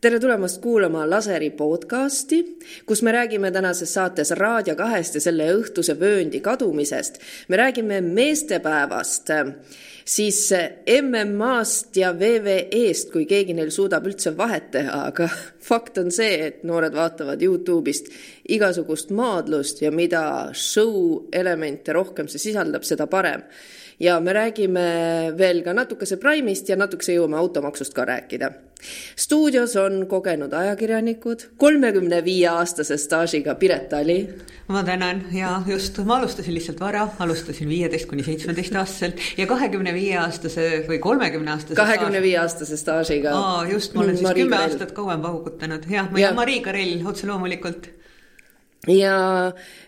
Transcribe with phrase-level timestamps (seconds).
[0.00, 5.92] tere tulemast kuulama Laseri podcasti, kus me räägime tänases saates Raadio kahest ja selle õhtuse
[6.00, 7.18] vööndi kadumisest.
[7.48, 9.28] me räägime meestepäevast,
[10.04, 10.38] siis
[11.02, 15.28] MM-ast ja VVE-st, kui keegi neil suudab üldse vahet teha, aga
[15.68, 18.08] fakt on see, et noored vaatavad Youtube'ist
[18.48, 20.22] igasugust maadlust ja mida
[20.54, 23.44] show elemente rohkem see sisaldab, seda parem
[24.00, 24.88] ja me räägime
[25.38, 28.52] veel ka natukese Prime'ist ja natukese jõuame automaksust ka rääkida
[29.16, 34.28] stuudios on kogenud ajakirjanikud, kolmekümne viie aastase staažiga Piret Ali.
[34.68, 39.94] ma tänan ja just, ma alustasin lihtsalt vara, alustasin viieteist kuni seitsmeteist aastaselt ja kahekümne
[39.94, 41.74] viie aastase või kolmekümne aastase.
[41.74, 43.34] kahekümne viie aastase staažiga.
[43.34, 47.26] aa, just, ma olen siis kümme aastat kauem paugutanud, jah, ma olen Marii Karell otse
[47.26, 47.90] loomulikult
[48.88, 49.16] ja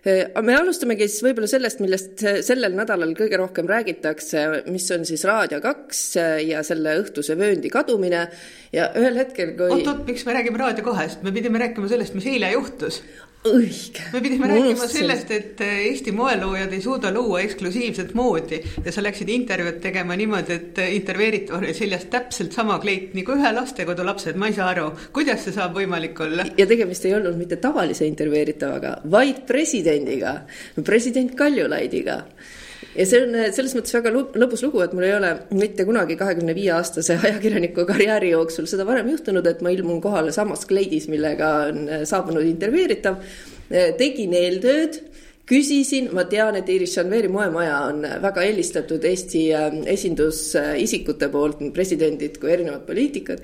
[0.05, 5.25] eh, me alustamegi siis võib-olla sellest, millest sellel nädalal kõige rohkem räägitakse, mis on siis
[5.29, 8.27] Raadio kaks eh, ja selle õhtuse vööndi kadumine.
[8.73, 12.29] Ja ühel hetkel, kui oot-oot, miks me räägime Raadio kahest, me pidime rääkima sellest, mis
[12.29, 13.03] eile juhtus
[13.49, 14.05] õige.
[14.13, 18.95] me pidime ma rääkima sellest, et äh, Eesti moeloojad ei suuda luua eksklusiivset moodi ja
[18.95, 23.53] sa läksid intervjuud tegema niimoodi, et äh, intervjueeritaval oli seljas täpselt sama kleit nagu ühe
[23.57, 26.47] lastekodu lapsed, ma ei saa aru, kuidas see saab võimalik olla?
[26.59, 30.41] ja tegemist ei olnud mitte tavalise intervjueeritavaga, vaid presidendiga,
[30.87, 32.23] president Kaljulaidiga
[32.97, 36.55] ja see on selles mõttes väga lõbus lugu, et mul ei ole mitte kunagi kahekümne
[36.57, 41.53] viie aastase ajakirjaniku karjääri jooksul seda varem juhtunud, et ma ilmun kohale samas kleidis, millega
[41.71, 43.19] on saabunud intervjueeritav.
[43.99, 45.01] tegin eeltööd
[45.49, 51.75] küsisin, ma tean, et Iris Janveri moemaja on väga eelistatud Eesti ähm, esindusisikute poolt, nii
[51.75, 53.43] presidendid kui erinevad poliitikud.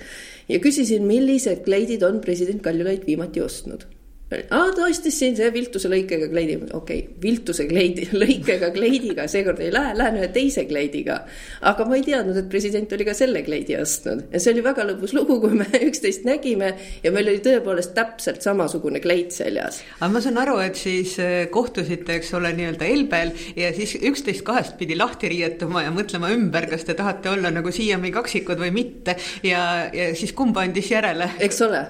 [0.49, 3.89] ja küsisin, millised kleidid on president Kaljulaid viimati ostnud
[4.29, 9.63] aa, ta ostis siin see viltuse lõikega kleidi, okei okay,, viltuse kleidi, lõikega kleidiga, seekord
[9.65, 11.23] ei lähe, lähen ühe teise kleidiga.
[11.71, 14.85] aga ma ei teadnud, et president oli ka selle kleidi ostnud ja see oli väga
[14.91, 19.81] lõbus lugu, kui me üksteist nägime ja meil oli tõepoolest täpselt samasugune kleit seljas.
[20.01, 24.45] aga ma saan aru, et siis äh, kohtusite, eks ole, nii-öelda Elbel ja siis üksteist
[24.45, 28.75] kahest pidi lahti riietuma ja mõtlema ümber, kas te tahate olla nagu siiami kaksikud või
[28.77, 29.17] mitte
[29.47, 31.33] ja, ja siis kumb andis järele?
[31.41, 31.87] eks ole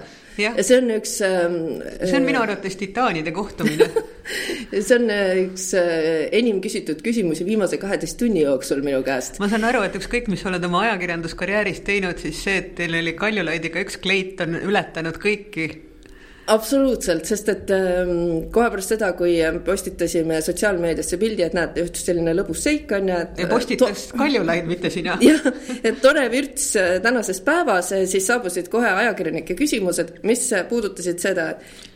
[0.61, 1.57] see on üks ähm,.
[2.03, 3.89] see on minu arvates titaanide kohtumine
[4.71, 9.41] see on äh, üks äh, enim küsitud küsimusi viimase kaheteist tunni jooksul minu käest.
[9.43, 12.97] ma saan aru, et ükskõik, mis sa oled oma ajakirjanduskarjääris teinud, siis see, et teil
[13.01, 15.69] oli Kaljulaidiga üks kleit, on ületanud kõiki
[16.49, 22.33] absoluutselt, sest et ähm, kohe pärast seda, kui postitasime sotsiaalmeediasse pildi, et näete, juhtus selline
[22.37, 23.41] lõbus seik on ju, et.
[23.43, 24.07] ja postitas.
[24.17, 25.17] Kaljulaid, mitte sina.
[25.25, 25.45] jah,
[25.83, 31.51] et tore vürts äh, tänases päevas, äh, siis saabusid kohe ajakirjanike küsimused, mis puudutasid seda,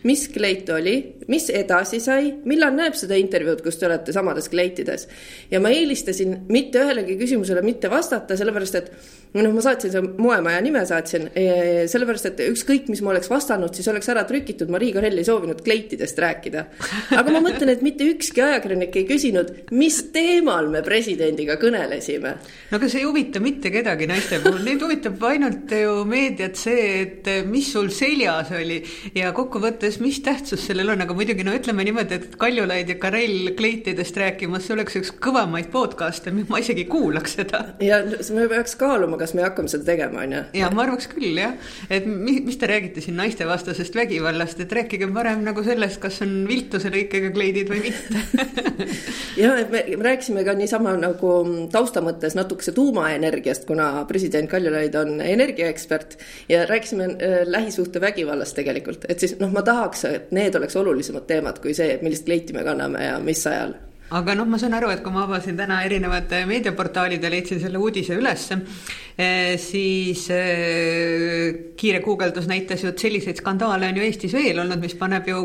[0.08, 0.96] mis kleit oli,
[1.32, 5.08] mis edasi sai, millal näeb seda intervjuud, kus te olete samades kleitides.
[5.52, 8.92] ja ma eelistasin mitte ühelegi küsimusele mitte vastata, sellepärast et
[9.34, 11.30] noh, ma saatsin selle moemaja nime saatsin,
[11.90, 15.64] sellepärast et ükskõik, mis ma oleks vastanud, siis oleks ära trükitud, Marii Karell ei soovinud
[15.66, 16.66] kleitidest rääkida.
[17.18, 22.36] aga ma mõtlen, et mitte ükski ajakirjanik ei küsinud, mis teemal me presidendiga kõnelesime.
[22.70, 26.86] no aga see ei huvita mitte kedagi naiste puhul, neid huvitab ainult ju meediat see,
[27.02, 28.82] et mis sul seljas oli
[29.18, 33.54] ja kokkuvõttes, mis tähtsus sellel on, aga muidugi no ütleme niimoodi, et Kaljulaid ja Karell
[33.58, 37.66] kleitidest rääkimas, see oleks üks kõvemaid podcast'e, ma isegi kuulaks seda.
[37.82, 40.44] ja me peaks kaaluma kas me hakkame seda tegema, on ju?
[40.60, 41.56] ja ma arvaks küll jah,
[41.90, 46.44] et mis, mis te räägite siin naistevastasest vägivallast, et rääkige parem nagu sellest, kas on
[46.50, 48.24] viltuse lõikega kleidid või mitte.
[49.34, 51.30] Et me rääkisime ka niisama nagu
[51.74, 56.18] tausta mõttes natukese tuumaenergiast, kuna president Kaljulaid on energiaekspert
[56.52, 61.58] ja rääkisime äh, lähisuhtevägivallast tegelikult, et siis noh, ma tahaks, et need oleks olulisemad teemad
[61.64, 63.74] kui see, et millist kleiti me kanname ja mis ajal
[64.12, 67.80] aga noh, ma saan aru, et kui ma avasin täna erinevad meediaportaalid ja leidsin selle
[67.82, 68.60] uudise ülesse,
[69.18, 74.82] eh, siis eh, kiire guugeldus näitas ju, et selliseid skandaale on ju Eestis veel olnud,
[74.84, 75.40] mis paneb ju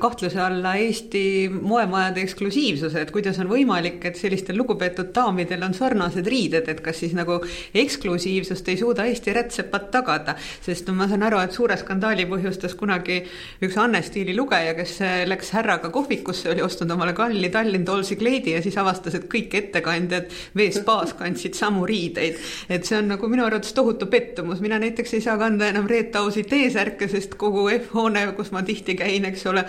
[0.00, 6.28] kahtluse alla Eesti moemajade eksklusiivsuse, et kuidas on võimalik, et sellistel lugupeetud daamidel on sarnased
[6.30, 7.40] riided, et kas siis nagu
[7.74, 13.22] eksklusiivsust ei suuda Eesti rätsepad tagada, sest ma saan aru, et suure skandaali põhjustas kunagi
[13.64, 18.16] üks Anne Stiili lugeja, kes läks härraga kohvikusse, oli ostnud omale kalli Tallinn Dolls Rawlsi
[18.16, 22.36] kleidi ja siis avastas, et kõik ettekandjad veespaas kandsid samu riideid.
[22.68, 26.16] et see on nagu minu arvates tohutu pettumus, mina näiteks ei saa kanda enam Reet
[26.16, 29.64] Ausi T-särke, sest kogu F-hoone, kus ma tihti käin, eks ole,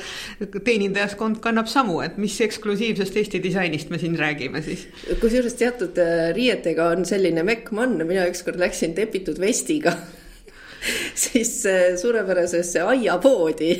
[0.64, 4.88] teenindajaskond kannab samu, et mis eksklusiivsest Eesti disainist me siin räägime siis.
[5.22, 9.96] kusjuures teatud äh, riietega on selline mekk mann, mina ükskord läksin tepitud vestiga
[11.26, 11.58] siis
[12.02, 13.72] suurepärasesse aiapoodi,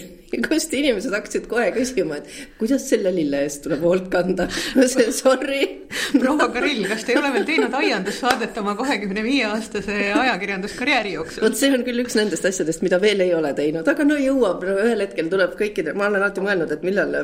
[0.46, 4.48] kust inimesed hakkasid kohe küsima, et kuidas selle lille eest tuleb hoolt kanda.
[4.78, 5.62] no see, sorry.
[6.22, 11.46] proua Karill, kas te ei ole veel teinud aiandussaadet oma kahekümne viie aastase ajakirjanduskarjääri jooksul?
[11.46, 14.66] vot see on küll üks nendest asjadest, mida veel ei ole teinud, aga no jõuab,
[14.66, 17.16] no ühel hetkel tuleb kõikidel, ma olen alati mõelnud, et millal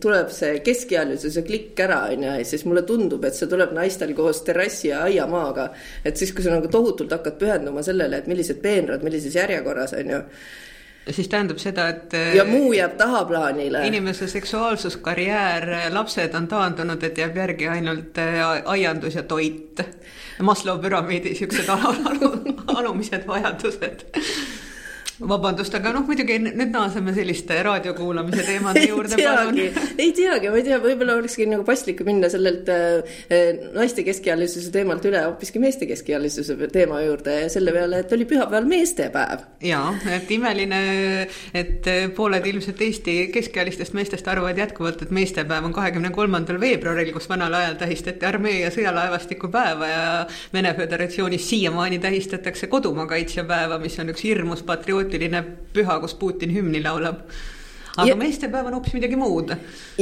[0.00, 4.12] tuleb see keskealisuse klikk ära, on ju, ja siis mulle tundub, et see tuleb naistel
[4.14, 5.70] koos terrassi ja aiamaaga.
[6.04, 10.14] et siis, kui sa nagu tohutult hakkad pühenduma sellele, et millised peenrad millises järjekorras, on
[10.14, 10.20] ju
[11.10, 13.86] siis tähendab seda, et ja muu jääb tahaplaanile.
[13.86, 19.80] inimese seksuaalsuskarjäär, lapsed on taandunud, et jääb järgi ainult eh, aiandus ja toit.
[20.42, 21.68] Maslow püramiidi siuksed
[22.78, 24.06] alumised vajadused
[25.20, 29.18] vabandust, aga noh, muidugi nüüd naaseme selliste raadiokuulamise teemade juurde.
[29.98, 33.20] ei teagi, ma ei tea, võib-olla olekski nagu paslik minna sellelt äh,
[33.74, 38.66] naiste keskealisuse teemalt üle hoopiski meeste keskealisuse teema juurde ja selle peale, et oli pühapäeval
[38.68, 39.46] meestepäev.
[39.64, 39.82] ja,
[40.16, 40.80] et imeline,
[41.54, 47.28] et pooled ilmselt Eesti keskealistest meestest arvavad jätkuvalt, et meestepäev on kahekümne kolmandal veebruaril, kus
[47.30, 50.04] vanal ajal tähistati armee ja sõjalaevastiku päeva ja
[50.52, 55.44] Vene Föderatsioonis siiamaani tähistatakse kodumaakaitsjapäeva, mis on üks hirmus patrioot patriootiline
[55.74, 57.28] püha, kus Putin hümni laulab
[57.94, 59.52] aga ja, meestepäev on hoopis midagi muud.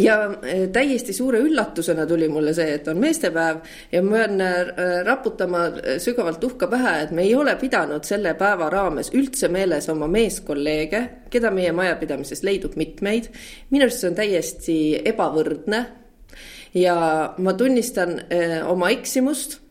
[0.00, 0.14] ja
[0.48, 3.58] e, täiesti suure üllatusena tuli mulle see, et on meestepäev
[3.92, 4.48] ja ma pean e,
[5.04, 9.90] raputama e, sügavalt uhka pähe, et me ei ole pidanud selle päeva raames üldse meeles
[9.92, 13.28] oma meeskolleege, keda meie majapidamises leidub mitmeid.
[13.70, 14.78] minu arust see on täiesti
[15.12, 15.84] ebavõrdne.
[16.72, 16.96] ja
[17.36, 18.22] ma tunnistan
[18.72, 19.61] oma eksimust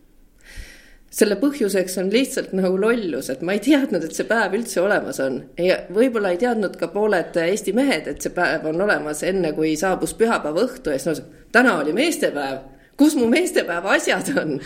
[1.11, 5.19] selle põhjuseks on lihtsalt nagu lollus, et ma ei teadnud, et see päev üldse olemas
[5.23, 5.41] on.
[5.59, 9.75] ja võib-olla ei teadnud ka pooled Eesti mehed, et see päev on olemas, enne kui
[9.79, 12.70] saabus pühapäeva õhtu ja siis no täna oli meestepäev
[13.01, 14.59] kus mu meestepäeva asjad on?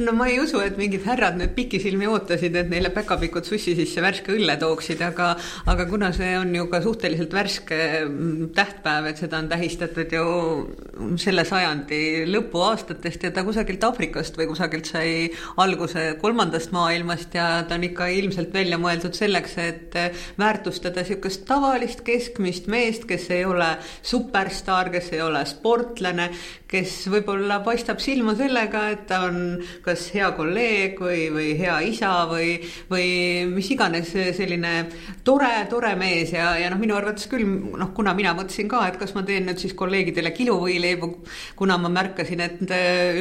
[0.00, 4.00] No ma ei usu, et mingid härrad nüüd pikisilmi ootasid, et neile päkapikud sussi sisse
[4.00, 5.34] värske õlle tooksid, aga,
[5.68, 10.24] aga kuna see on ju ka suhteliselt värske mm, tähtpäev, et seda on tähistatud ju
[11.20, 12.00] selle sajandi
[12.30, 15.12] lõpuaastatest ja ta kusagilt Aafrikast või kusagilt sai
[15.60, 19.98] alguse kolmandast maailmast ja ta on ikka ilmselt välja mõeldud selleks, et
[20.40, 26.30] väärtustada niisugust tavalist keskmist meest, kes ei ole superstaar, kes ei ole sportlane,
[26.72, 29.38] kes võib-olla paistab silma sellega, et ta on
[29.84, 32.56] kas hea kolleeg või, või hea isa või,
[32.90, 33.06] või
[33.52, 34.72] mis iganes selline
[35.24, 38.98] tore, tore mees ja, ja noh, minu arvates küll noh, kuna mina mõtlesin ka, et
[39.00, 41.10] kas ma teen nüüd siis kolleegidele kiluvõileibu,
[41.58, 42.62] kuna ma märkasin, et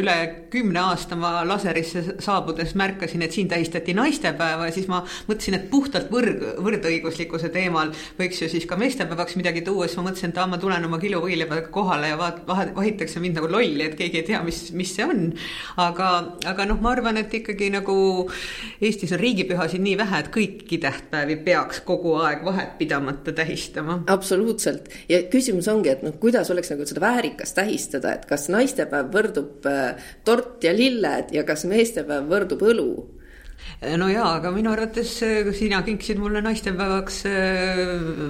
[0.01, 0.17] üle
[0.51, 5.69] kümne aasta ma laserisse saabudes märkasin, et siin tähistati naistepäeva ja siis ma mõtlesin, et
[5.71, 10.41] puhtalt võrd, võrdõiguslikkuse teemal võiks ju siis ka meestepäevaks midagi tuua, siis ma mõtlesin, et
[10.41, 14.27] aa, ma tulen oma kiluvõileibadega kohale ja vaat-, vahitakse mind nagu lolli, et keegi ei
[14.27, 15.29] tea, mis, mis see on.
[15.81, 16.09] aga,
[16.51, 17.95] aga noh, ma arvan, et ikkagi nagu
[18.81, 24.01] Eestis on riigipühasid nii vähe, et kõiki tähtpäevi peaks kogu aeg vahet pidamata tähistama.
[24.11, 29.11] absoluutselt ja küsimus ongi, et noh, kuidas oleks nagu seda väärikas tähistada, et kas naistepäev
[29.13, 32.91] võrdub äh, tort ja lilled ja kas meestepäev võrdub õlu
[33.97, 37.81] no jaa, aga minu arvates äh, sina kinkisid mulle naistepäevaks äh,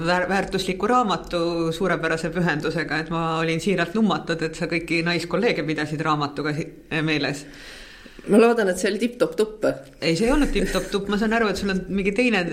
[0.07, 1.41] väär, väärtusliku raamatu
[1.75, 6.55] suurepärase pühendusega, et ma olin siiralt lummatud, et sa kõiki naiskolleege pidasid raamatuga
[7.03, 7.45] meeles
[8.29, 9.63] ma loodan, et see oli tipp-topp-tupp.
[10.01, 12.43] ei, see ei olnud tipp-topp-tupp, ma saan aru, et sul on mingi teine,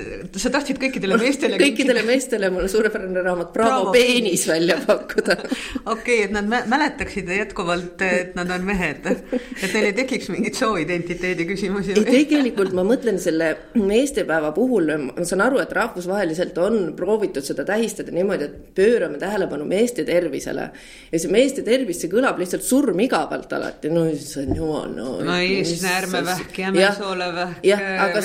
[0.40, 5.36] sa tahtsid kõikidele meestele kõikidele meestele mulle suurepärane raamat Bravo, Bravo peenis välja pakkuda
[5.94, 11.48] okei et nad mäletaksid jätkuvalt, et nad on mehed, et neil ei tekiks mingeid sooidentiteedi
[11.50, 11.98] küsimusi.
[11.98, 17.66] ei, tegelikult ma mõtlen selle meestepäeva puhul, ma saan aru, et rahvusvaheliselt on proovitud seda
[17.68, 20.70] tähistada niimoodi, et pöörame tähelepanu meeste tervisele.
[21.12, 25.12] ja see meeste tervis, see kõlab lihtsalt surmigavalt alati, no on jumal, no.
[25.28, 27.62] no ei eesnäärmevähk, jämesoolevähk,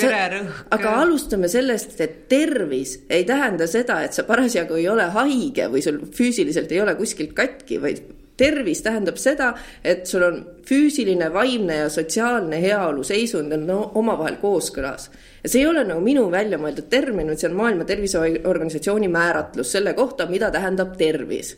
[0.02, 0.64] vererõhk.
[0.78, 5.84] aga alustame sellest, et tervis ei tähenda seda, et sa parasjagu ei ole haige või
[5.86, 8.04] sul füüsiliselt ei ole kuskilt katki, vaid
[8.38, 9.52] tervis tähendab seda,
[9.86, 15.10] et sul on füüsiline, vaimne ja sotsiaalne heaolu seisund on no, omavahel kooskõlas.
[15.44, 19.72] ja see ei ole nagu minu välja mõeldud termin, vaid see on Maailma Terviseorganisatsiooni määratlus
[19.76, 21.58] selle kohta, mida tähendab tervis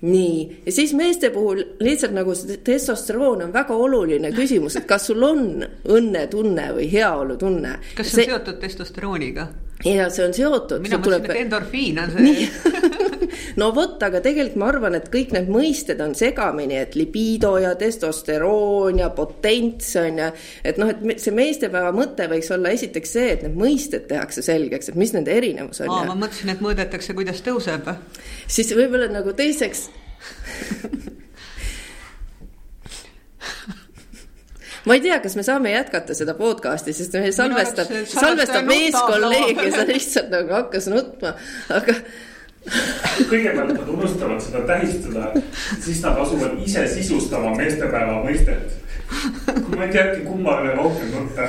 [0.00, 5.08] nii, ja siis meeste puhul lihtsalt nagu see testosteroon on väga oluline küsimus, et kas
[5.10, 7.78] sul on õnnetunne või heaolutunne.
[7.98, 9.48] kas see on seotud testosterooniga?
[9.84, 10.82] Ja see on seotud.
[10.82, 12.48] mina mõtlesin tuleb..., et endorfiin on see
[13.60, 17.74] no vot, aga tegelikult ma arvan, et kõik need mõisted on segamini, et libido ja
[17.78, 20.30] testosteroon ja potents on ju.
[20.66, 24.90] et noh, et see meestepäeva mõte võiks olla esiteks see, et need mõisted tehakse selgeks,
[24.90, 25.94] et mis nende erinevus on.
[26.10, 27.88] ma mõtlesin, et mõõdetakse, kuidas tõuseb.
[28.46, 29.88] siis võib-olla nagu teiseks
[34.86, 39.70] ma ei tea, kas me saame jätkata seda podcast'i, sest meil salvestab, salvestab meeskolleeg ja
[39.74, 41.34] sa lihtsalt nagu hakkas nutma,
[41.74, 41.96] aga
[43.28, 45.30] kõigepealt nad unustavad seda tähistada,
[45.80, 48.87] siis nad asuvad ise sisustama meestepäeva mõistet
[49.76, 51.46] ma ei teagi, kumma üle rohkem nutta.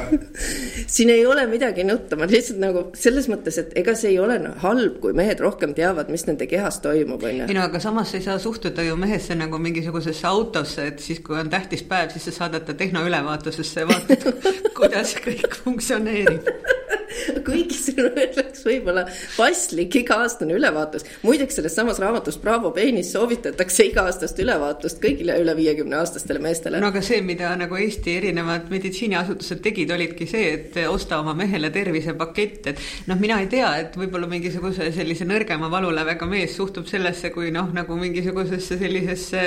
[0.88, 4.40] siin ei ole midagi nutta, ma lihtsalt nagu selles mõttes, et ega see ei ole
[4.44, 7.50] no, halb, kui mehed rohkem teavad, mis nende kehas toimub, on ju.
[7.50, 11.40] ei no aga samas ei saa suhtuda ju mehesse nagu mingisugusesse autosse, et siis, kui
[11.40, 14.30] on tähtis päev, siis sa saadad ta tehnoülevaatusesse ja vaatad,
[14.80, 16.48] kuidas kõik funktsioneerib
[17.48, 21.06] kuigi see oleks võib-olla paslik iga-aastane ülevaatus.
[21.24, 26.82] muideks selles samas raamatus Bravo peenis soovitatakse iga-aastast ülevaatust kõigile üle viiekümne aastastele meestele.
[26.82, 31.72] no aga see, mida nagu Eesti erinevad meditsiiniasutused tegid, olidki see, et osta oma mehele
[31.74, 37.34] tervisepakett, et noh, mina ei tea, et võib-olla mingisuguse sellise nõrgema valulävega mees suhtub sellesse
[37.36, 39.44] kui noh, nagu mingisugusesse sellisesse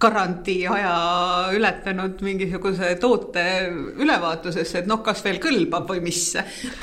[0.00, 0.94] garantiiaja
[1.56, 3.44] ületanud mingisuguse toote
[3.96, 6.34] ülevaatusesse, et noh, kas veel kõlbab või mis.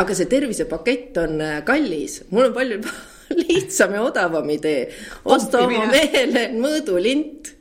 [0.02, 2.80] aga see tervisepakett on äh, kallis, mul on palju
[3.44, 4.88] lihtsam ja odavam idee.
[5.26, 7.54] osta oma mehele mõõdulint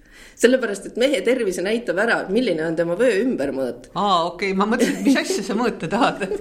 [0.42, 3.92] sellepärast, et mehe tervise näitab ära, milline on tema vöö ümbermõõt.
[3.92, 6.24] aa, okei okay., ma mõtlesin, et mis asja sa mõõta tahad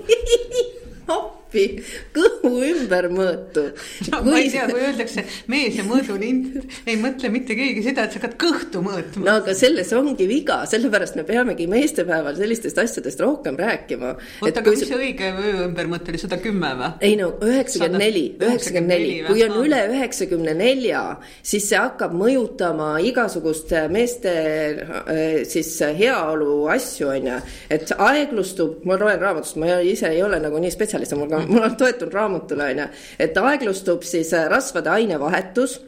[1.52, 1.84] appi,
[2.16, 3.64] kõhu ümbermõõtu
[4.12, 4.32] no, kui....
[4.32, 6.56] ma ei tea, kui öeldakse mees ja mõõdulint,
[6.88, 9.26] ei mõtle mitte keegi seda, et sa hakkad kõhtu mõõtma.
[9.26, 14.14] no aga selles ongi viga, sellepärast me peamegi meestepäeval sellistest asjadest rohkem rääkima.
[14.42, 16.92] oota, aga mis see õige öö ümbermõõt oli, sada kümme või?
[17.10, 21.04] ei no üheksakümmend neli, üheksakümmend neli, kui on üle üheksakümne nelja,
[21.44, 27.44] siis see hakkab mõjutama igasugust meeste äh, siis heaolu asju, on ju.
[27.74, 31.70] et aeglustub, ma loen raamatust, ma ise ei ole nagu nii spetsialist, mul ka ma
[31.78, 35.80] toetun raamatule, on ju, et aeglustub siis äh, rasvade ainevahetus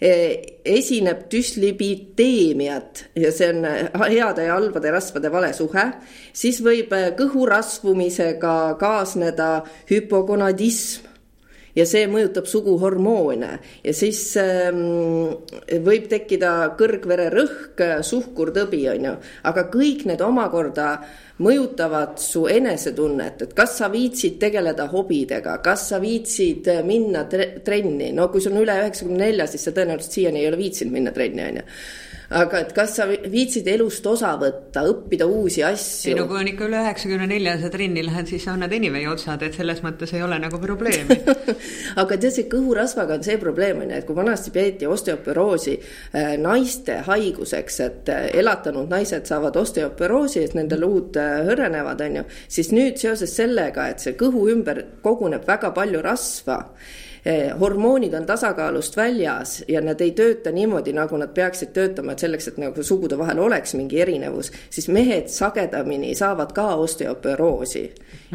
[0.00, 0.12] e,
[0.64, 5.86] esineb düslipiteemiat ja see on äh, heade ja halbade rasvade vale suhe,
[6.32, 9.50] siis võib äh, kõhu rasvumisega kaasneda
[9.90, 11.13] hüpogonadism
[11.74, 13.50] ja see mõjutab suguhormoone.
[13.84, 15.34] Ja siis ähm,
[15.84, 19.14] võib tekkida kõrgvererõhk, suhkurtõbi, on ju,
[19.50, 20.88] aga kõik need omakorda
[21.42, 28.28] mõjutavad su enesetunnet, et kas sa viitsid tegeleda hobidega, kas sa viitsid minna trenni, no
[28.30, 31.48] kui sul on üle üheksakümne nelja, siis sa tõenäoliselt siiani ei ole viitsinud minna trenni,
[31.48, 31.66] on ju
[32.34, 36.10] aga et kas sa viitsid elust osa võtta, õppida uusi asju?
[36.12, 39.06] ei no kui on ikka üle üheksakümne nelja sa trenni lähed, siis sa annad anyway
[39.10, 41.18] otsad, et selles mõttes ei ole nagu probleemi
[42.02, 46.34] aga tead, see kõhurasvaga on see probleem on ju, et kui vanasti peeti osteoporoosi äh,
[46.40, 52.26] naiste haiguseks, et äh, elatanud naised saavad osteoporoosi, et nende luud äh, hõrenevad, on ju,
[52.58, 56.60] siis nüüd seoses sellega, et see kõhu ümber koguneb väga palju rasva
[57.60, 62.50] hormoonid on tasakaalust väljas ja nad ei tööta niimoodi, nagu nad peaksid töötama, et selleks,
[62.50, 67.84] et nagu sugude vahel oleks mingi erinevus, siis mehed sagedamini saavad ka osteoporoosi.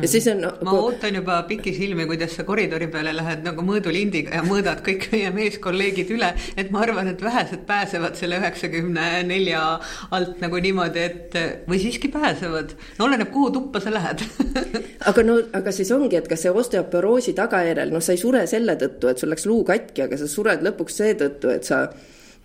[0.02, 0.54] ja siis on no,.
[0.66, 5.30] ma ootan juba pikisilmi, kuidas sa koridori peale lähed nagu mõõdulindiga ja mõõdad kõik meie
[5.38, 9.62] meeskolleegid üle, et ma arvan, et vähesed pääsevad selle üheksakümne nelja
[10.10, 14.26] alt nagu niimoodi, et või siiski pääsevad, no oleneb, kuhu tuppa sa lähed
[15.10, 18.79] aga no, aga siis ongi, et kas see osteoporoosi tagajärjel, noh, sa ei sure selle
[18.82, 21.86] tõttu, et sul läks luu katki, aga sa sured lõpuks seetõttu, et sa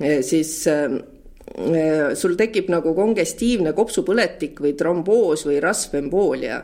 [0.00, 0.98] eh, siis äh,
[2.18, 6.62] sul tekib nagu kongestiivne kopsupõletik või tromboos või rasvemboolia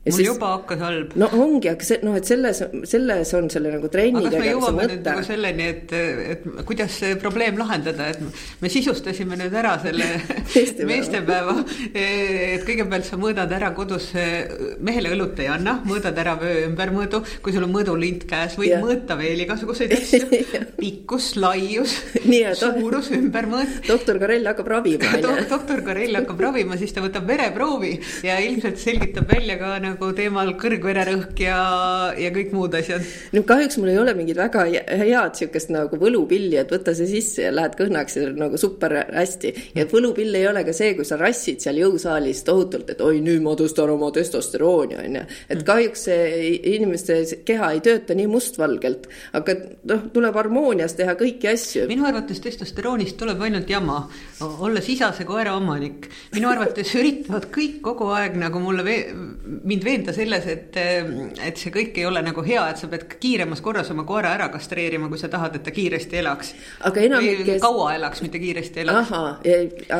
[0.00, 1.10] mul siis, juba hakkas halb.
[1.20, 4.96] no ongi, aga see noh, et selles, selles on selle nagu trenni tegemise mõte.
[5.04, 5.92] nagu selleni, et,
[6.32, 10.08] et kuidas see probleem lahendada, et me sisustasime nüüd ära selle
[10.90, 11.58] meestepäeva.
[11.92, 14.08] et kõigepealt sa mõõdad ära kodus,
[14.80, 18.80] mehele õlut ei anna, mõõdad ära vöö ümbermõõdu, kui sul on mõõdulint käes, võid ja.
[18.80, 21.98] mõõta veel igasuguseid asju pikkus, laius
[22.62, 23.82] suurus, ümbermõõt.
[23.84, 25.12] doktor Karell hakkab ravima
[25.50, 27.92] doktor Karell hakkab ravima, siis ta võtab vereproovi
[28.24, 31.60] ja ilmselt selgitab välja ka nagu nagu teemal kõrgvererõhk ja,
[32.18, 33.04] ja kõik muud asjad?
[33.34, 37.46] no kahjuks mul ei ole mingit väga head sihukest nagu võlupilli, et võta see sisse
[37.46, 39.52] ja lähed kõhnaks ja nagu super hästi.
[39.76, 43.42] ja võlupill ei ole ka see, kui sa rassid seal jõusaalis tohutult, et oi, nüüd
[43.44, 45.24] ma tõstan oma testosterooni, on ju.
[45.56, 49.56] et kahjuks see inimeste keha ei tööta nii mustvalgelt, aga
[49.90, 51.86] noh, tuleb harmoonias teha kõiki asju.
[51.90, 54.02] minu arvates testosteroonist tuleb ainult jama,
[54.60, 56.08] olles isase koera omanik.
[56.34, 60.76] minu arvates üritavad kõik kogu aeg nagu mulle mind mind veenda selles, et,
[61.46, 64.48] et see kõik ei ole nagu hea, et sa pead kiiremas korras oma koera ära
[64.52, 66.54] kastreerima, kui sa tahad, et ta kiiresti elaks.
[66.88, 67.60] aga enamik kes....
[67.62, 69.12] kaua elaks, mitte kiiresti elaks.
[69.12, 69.40] ahah,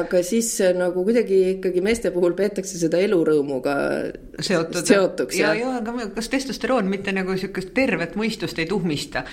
[0.01, 3.77] aga siis nagu kuidagi ikkagi meeste puhul peetakse seda elurõõmuga
[4.41, 4.83] seotud.
[4.85, 5.39] seotuks.
[5.41, 9.25] ja, ja, aga kas testosteroon mitte nagu sihukest tervet mõistust ei tuhmista?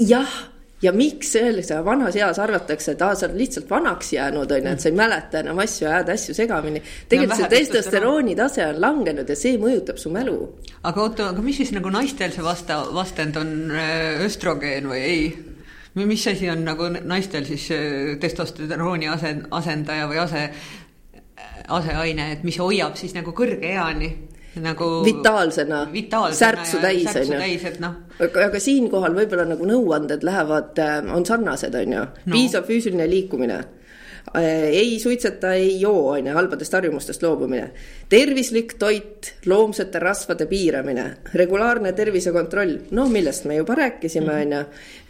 [0.00, 0.40] jah
[0.84, 4.74] ja miks sellise vanas eas arvatakse, et aa, sa oled lihtsalt vanaks jäänud, on ju,
[4.74, 6.82] et sa ei mäleta enam asju, ajad asju segamini.
[7.08, 10.36] tegelikult see testosterooni tase on langenud ja see mõjutab su mälu.
[10.82, 15.26] aga oota, aga mis siis nagu naistel see vasta, vastend on äh, östrogeen või ei?
[15.94, 20.48] mis asi on nagu naistel siis äh, testosterooni ase, asendaja või ase,
[21.68, 24.12] aseaine, et mis hoiab siis nagu kõrge eani?
[24.62, 25.84] Nagu vitaalsena,
[26.32, 27.70] särtsu täis, on ju.
[27.82, 27.94] noh.
[28.20, 33.08] aga, aga siinkohal võib-olla nagu nõuanded lähevad, äh, on sarnased, on ju no., piisav füüsiline
[33.10, 37.70] liikumine äh, ei suitseta, ei joo, on ju, halbadest harjumustest loobumine.
[38.08, 44.40] tervislik toit, loomsete rasvade piiramine, regulaarne tervisekontroll, noh, millest me juba rääkisime, mhm.
[44.40, 44.64] on ju.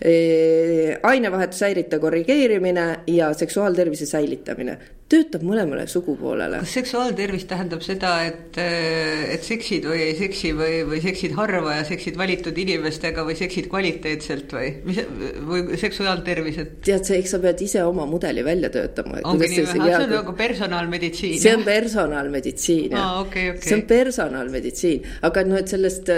[0.04, 4.78] Äh, ainevahetushäirete korrigeerimine ja seksuaaltervise säilitamine
[5.12, 6.60] töötab mõlemale sugupoolele.
[6.62, 11.84] kas seksuaaltervis tähendab seda, et, et seksid või ei seksi või, või seksid harva ja
[11.88, 15.02] seksid valitud inimestega või seksid kvaliteetselt või mis,
[15.50, 16.72] või seksuaaltervis, et?
[16.88, 19.20] tead sa, eks sa pead ise oma mudeli välja töötama.
[19.28, 21.36] ongi nii või, see on nagu personaalmeditsiin?
[21.44, 23.20] see on personaalmeditsiin, jah ah,.
[23.24, 23.68] Okay, okay.
[23.68, 26.10] see on personaalmeditsiin, aga noh, et sellest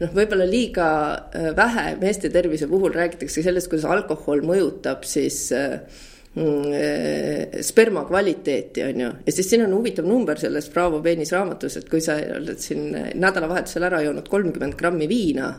[0.00, 5.78] noh, võib-olla liiga äh, vähe meeste tervise puhul räägitakse sellest, kuidas alkohol mõjutab siis äh,
[7.62, 9.10] sperma kvaliteeti, on ju.
[9.26, 12.88] ja siis siin on huvitav number selles Bravo peenis raamatus, et kui sa oled siin
[13.14, 15.52] nädalavahetusel ära joonud kolmkümmend grammi viina,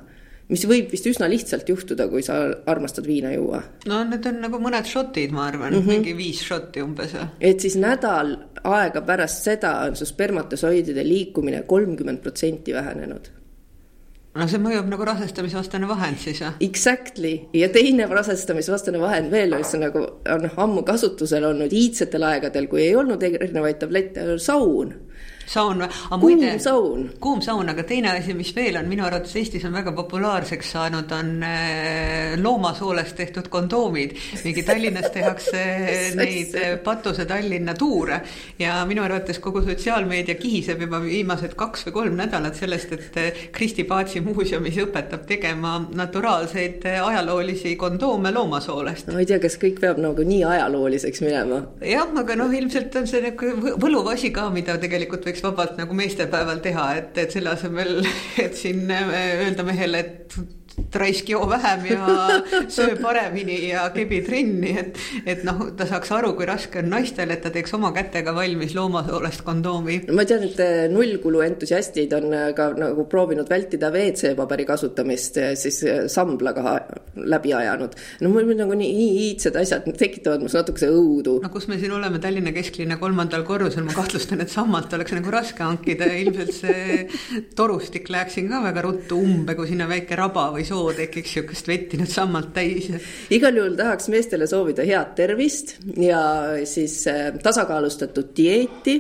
[0.52, 2.42] mis võib vist üsna lihtsalt juhtuda, kui sa
[2.72, 3.62] armastad viina juua.
[3.88, 5.94] no need on nagu mõned šotid, ma arvan mm, -hmm.
[5.96, 7.16] mingi viis šotti umbes.
[7.40, 13.32] et siis nädal aega pärast seda on su spermatosoidide liikumine kolmkümmend protsenti vähenenud
[14.36, 16.54] no see mõjub nagu rasestamisvastane vahend siis või?
[16.68, 20.06] Exactly ja teine rasestamisvastane vahend veel, mis on nagu
[20.44, 24.94] noh, ammu kasutusel olnud iidsetel aegadel, kui ei olnud erinevaid tablette, saun
[25.46, 25.90] saun või?
[26.20, 27.06] kuum saun.
[27.22, 31.12] kuum saun, aga teine asi, mis veel on minu arvates Eestis on väga populaarseks saanud,
[31.16, 34.16] on äh, loomasoolest tehtud kondoomid.
[34.44, 35.64] mingi Tallinnas tehakse
[36.20, 38.22] neid äh, Patuse Tallinna tuure
[38.60, 43.44] ja minu arvates kogu sotsiaalmeedia kihiseb juba viimased kaks või kolm nädalat sellest, et äh,
[43.56, 49.12] Kristi Paatsi muuseumis õpetab tegema naturaalseid ajaloolisi kondoome loomasoolest.
[49.14, 51.62] ma ei tea, kas kõik peab nagu nii ajalooliseks minema.
[51.86, 55.80] jah, aga noh, ilmselt on see nagu võluv asi ka, mida tegelikult võiks võiks vabalt
[55.80, 58.06] nagu meestepäeval teha, et, et selle asemel,
[58.46, 59.12] et siin äh,
[59.44, 60.38] öelda mehele, et
[60.96, 62.08] raisk joo vähem ja
[62.68, 67.32] söö paremini ja kebi trenni, et, et noh, ta saaks aru, kui raske on naistel,
[67.32, 70.02] et ta teeks oma kätega valmis loomasoolest kondoomi.
[70.16, 75.82] ma tean, et äh, nullkulu entusiastid on äh, ka nagu proovinud vältida WC-paberi kasutamist siis
[76.12, 76.78] samblaga
[77.16, 77.96] läbi ajanud.
[78.22, 81.38] no mul nagu nii, nii iidsed asjad tekitavad minus natukese õudu.
[81.44, 85.32] no kus me siin oleme, Tallinna kesklinna kolmandal korrusel, ma kahtlustan, et sammalt oleks nagu
[85.34, 87.08] raske hankida ja ilmselt see
[87.58, 91.70] torustik läheks siin ka väga ruttu umbe, kui sinna väike raba või soo tekiks sihukest
[91.70, 92.90] vetti nüüd sammalt täis.
[93.34, 96.20] igal juhul tahaks meestele soovida head tervist ja
[96.68, 98.98] siis äh, tasakaalustatud dieeti,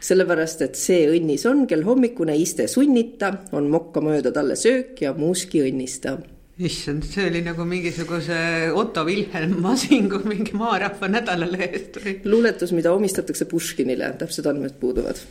[0.00, 5.14] sellepärast et see õnnis on, kel hommikune iste sunnita, on mokka mööda talle söök ja
[5.16, 6.18] muuski õnnista
[6.58, 8.38] issand, see oli nagu mingisuguse
[8.74, 12.16] Otto Wilhelm Masingu mingi Maarahva nädalalehest või?
[12.26, 15.22] luuletus, mida omistatakse Puškinile, täpsed andmed puuduvad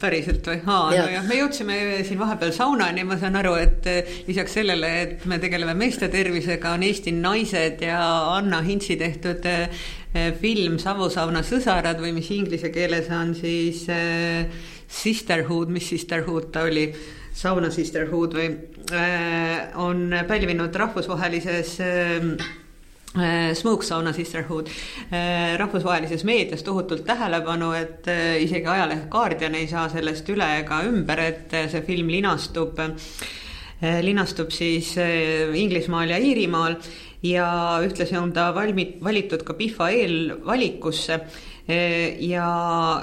[0.00, 0.60] päriselt või?
[0.64, 5.26] aa, nojah, me jõudsime siin vahepeal saunani, ma saan aru, et eh, lisaks sellele, et
[5.28, 8.00] me tegeleme meeste tervisega, on Eesti naised ja
[8.32, 9.82] Anna Hintsi tehtud eh,
[10.40, 14.48] film Savusauna sõsarad või mis inglise keeles on siis äh,
[14.92, 16.90] Sisterhood, mis Sisterhood ta oli,
[17.32, 18.48] Sauna Sisterhood või
[18.92, 22.26] äh,, on pälvinud rahvusvahelises äh,
[23.14, 24.68] Äh, Smoke Sauna Sisterhood.
[25.10, 30.78] Äh, rahvusvahelises meedias tohutult tähelepanu, et äh, isegi ajaleht Guardian ei saa sellest üle ega
[30.88, 32.80] ümber, et see film linastub,
[33.82, 36.78] linastub siis Inglismaal ja Iirimaal
[37.26, 37.46] ja
[37.84, 41.18] ühtlasi on ta valmi-, valitud ka PIFA eelvalikusse
[41.68, 42.46] ja,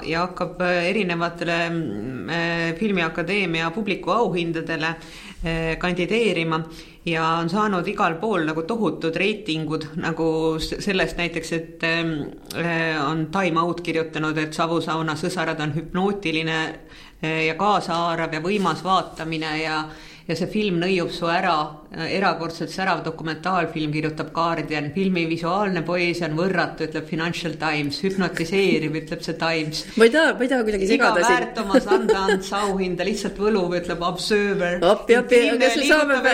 [0.02, 1.58] ja hakkab erinevatele
[2.80, 4.94] Filmiakadeemia publiku auhindadele
[5.78, 6.64] kandideerima
[7.06, 12.12] ja on saanud igal pool nagu tohutud reitingud nagu sellest näiteks, et ähm,
[12.54, 18.84] äh, on Time Out kirjutanud, et Savusauna sõsarad on hüpnootiline äh, ja kaasahaarav ja võimas
[18.84, 19.84] vaatamine ja
[20.30, 21.56] ja see film nõiub su ära,
[21.90, 29.24] erakordselt särav dokumentaalfilm, kirjutab Guardian, filmi visuaalne poeesia on võrratu, ütleb Financial Times, hüpnotiseeriv, ütleb
[29.26, 29.82] see Times.
[29.98, 31.34] ma ei taha, ma ei taha kuidagi segada siin.
[31.34, 34.78] väärt oma Sundance auhinda, lihtsalt võluv, ütleb Observer.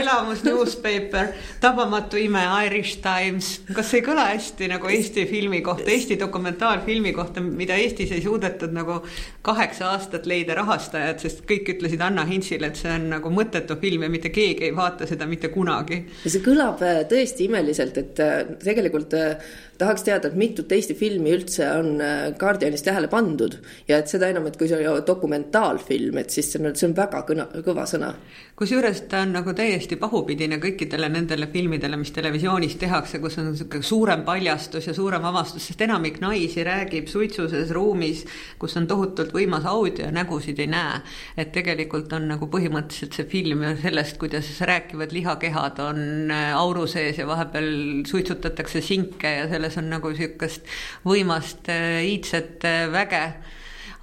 [0.03, 1.33] elamus Newspaper,
[1.65, 7.41] tabamatu ime Irish Times, kas ei kõla hästi nagu Eesti filmi kohta, Eesti dokumentaalfilmi kohta,
[7.41, 9.01] mida Eestis ei suudetud nagu
[9.47, 14.05] kaheksa aastat leida rahastajad, sest kõik ütlesid Anna Hinsile, et see on nagu mõttetu film
[14.05, 16.03] ja mitte keegi ei vaata seda mitte kunagi.
[16.25, 20.95] ja see kõlab äh, tõesti imeliselt, et äh, tegelikult äh, tahaks teada, et mitut Eesti
[20.99, 22.01] filmi üldse on
[22.39, 23.59] Guardianis tähele pandud
[23.89, 26.97] ja et seda enam, et kui see on dokumentaalfilm, et siis see on, see on
[26.97, 28.13] väga kõna, kõva sõna.
[28.57, 33.85] kusjuures ta on nagu täiesti pahupidine kõikidele nendele filmidele, mis televisioonis tehakse, kus on niisugune
[33.85, 38.25] suurem paljastus ja suurem avastus, sest enamik naisi räägib suitsuses ruumis,
[38.59, 41.01] kus on tohutult võimas audio ja nägusid ei näe.
[41.37, 47.19] et tegelikult on nagu põhimõtteliselt see film ju sellest, kuidas rääkivad lihakehad on auru sees
[47.19, 50.67] ja vahepeal suitsutatakse sinke ja selles on nagu niisugust
[51.07, 53.23] võimast iidset väge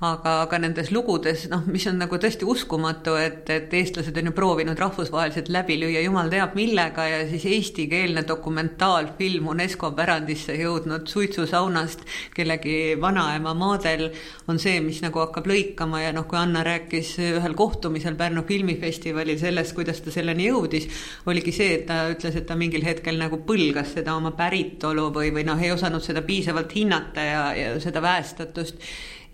[0.03, 4.33] aga, aga nendes lugudes, noh, mis on nagu tõesti uskumatu, et, et eestlased on ju
[4.35, 12.03] proovinud rahvusvaheliselt läbi lüüa jumal teab millega ja siis eestikeelne dokumentaalfilm UNESCO pärandisse jõudnud suitsusaunast
[12.35, 14.09] kellegi vanaema maadel
[14.51, 19.39] on see, mis nagu hakkab lõikama ja noh, kui Anna rääkis ühel kohtumisel Pärnu filmifestivalil
[19.41, 20.89] sellest, kuidas ta selleni jõudis,
[21.29, 25.31] oligi see, et ta ütles, et ta mingil hetkel nagu põlgas seda oma päritolu või,
[25.35, 28.79] või noh, ei osanud seda piisavalt hinnata ja, ja seda väestatust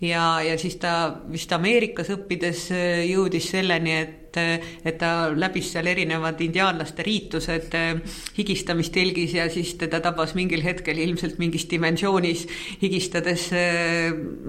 [0.00, 0.94] ja, ja siis ta
[1.30, 7.76] vist Ameerikas õppides äh, jõudis selleni, et, äh, et ta läbis seal erinevad indiaanlaste riitused
[7.76, 8.00] äh,
[8.38, 12.46] higistamistelgis ja siis teda tabas mingil hetkel ilmselt mingis dimensioonis
[12.82, 13.48] higistades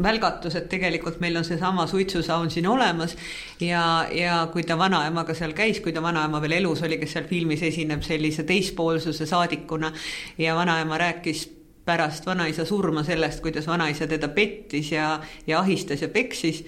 [0.02, 3.18] välgatus, et tegelikult meil on seesama suitsusaun siin olemas.
[3.60, 7.28] ja, ja kui ta vanaemaga seal käis, kui ta vanaema veel elus oli, kes seal
[7.30, 9.92] filmis esineb sellise teispoolsuse saadikuna
[10.38, 16.10] ja vanaema rääkis pärast vanaisa surma sellest, kuidas vanaisa teda pettis ja, ja ahistas ja
[16.10, 16.64] peksis.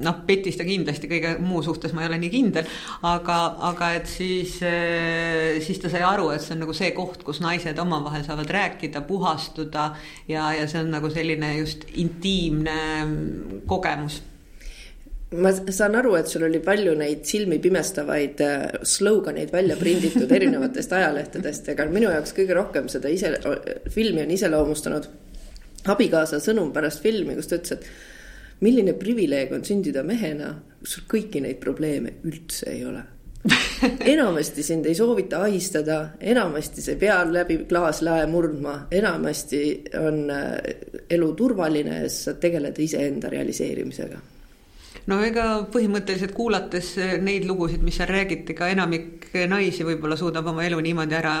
[0.00, 2.68] noh, pettis ta kindlasti, kõige muu suhtes ma ei ole nii kindel,
[3.02, 7.24] aga, aga et siis, eh, siis ta sai aru, et see on nagu see koht,
[7.26, 9.88] kus naised omavahel saavad rääkida, puhastuda
[10.30, 12.78] ja, ja see on nagu selline just intiimne
[13.66, 14.20] kogemus
[15.38, 20.92] ma saan aru, et sul oli palju neid silmi pimestavaid äh, sloganeid välja prinditud erinevatest
[20.92, 23.36] ajalehtedest, aga minu jaoks kõige rohkem seda ise,
[23.94, 25.06] filmi on iseloomustanud
[25.90, 30.50] abikaasa sõnum pärast filmi, kus ta ütles, et milline privileeg on sündida mehena,
[30.82, 33.06] kus sul kõiki neid probleeme üldse ei ole?
[34.12, 39.62] Enamasti sind ei soovita ahistada, enamasti sa ei pea läbi klaaslae murdma, enamasti
[40.02, 40.58] on äh,
[41.08, 44.20] elu turvaline ja sa tegeled iseenda realiseerimisega
[45.10, 46.92] no ega põhimõtteliselt kuulates
[47.24, 51.34] neid lugusid, mis seal räägiti, ka enamik naisi võib-olla suudab oma elu niimoodi ära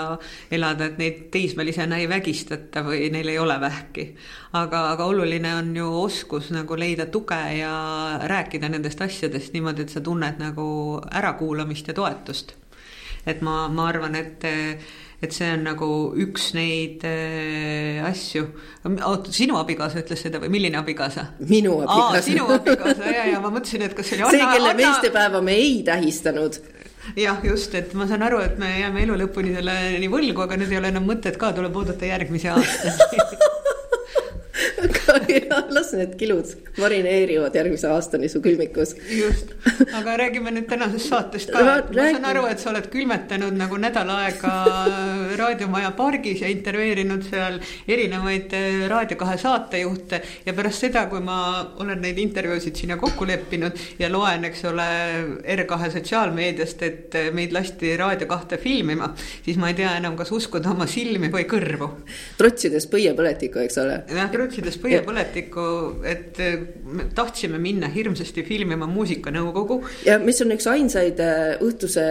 [0.52, 4.06] elada, et neid teismelisena ei vägistata või neil ei ole vähki.
[4.52, 7.74] aga, aga oluline on ju oskus nagu leida tuge ja
[8.30, 12.56] rääkida nendest asjadest niimoodi, et sa tunned nagu ärakuulamist ja toetust.
[13.26, 14.44] et ma, ma arvan, et
[15.20, 15.86] et see on nagu
[16.24, 18.46] üks neid äh, asju.
[18.88, 21.26] oota, sinu abikaasa ütles seda või milline abikaasa?
[21.44, 22.24] minu abikaasa.
[22.30, 24.80] sinu abikaasa ja, ja ma mõtlesin, et kas see oli see, kelle Anna...
[24.80, 26.60] meistepäeva me ei tähistanud
[27.20, 30.72] jah, just, et ma saan aru, et me jääme elu lõpuni selleni võlgu, aga nüüd
[30.72, 33.48] ei ole enam mõtet ka, tuleb oodata järgmisi aastaid
[35.38, 38.94] aga las need kilud marineerivad järgmise aastani su külmikus.
[39.10, 39.54] just,
[39.92, 41.64] aga räägime nüüd tänasest saatest ka.
[41.64, 44.54] ma saan aru, et sa oled külmetanud nagu nädal aega
[45.40, 51.38] raadiomaja pargis ja intervjueerinud seal erinevaid äh, Raadio kahe saatejuhte ja pärast seda, kui ma
[51.82, 54.88] olen neid intervjuusid sinna kokku leppinud ja loen, eks ole,
[55.56, 59.12] R2 sotsiaalmeediast, et äh, meid lasti Raadio kahte filmima,
[59.44, 61.90] siis ma ei tea enam, kas uskuda oma silmi või kõrvu.
[62.38, 64.00] trotsides põiepõletikku, eks ole.
[64.16, 65.19] jah, trotsides põiepõletikku,
[66.08, 66.58] et äh,
[67.14, 69.82] tahtsime minna hirmsasti filmima Muusikanõukogu.
[70.06, 71.20] ja mis on üks ainsaid
[71.60, 72.06] õhtuse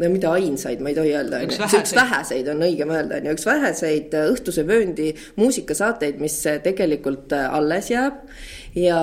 [0.00, 2.48] no mida ainsaid, ma ei tohi öelda, üks väheseid.
[2.50, 8.24] on õigem öelda, on ju, üks väheseid õhtuse vööndi muusikasaateid, mis tegelikult alles jääb
[8.74, 8.98] ja,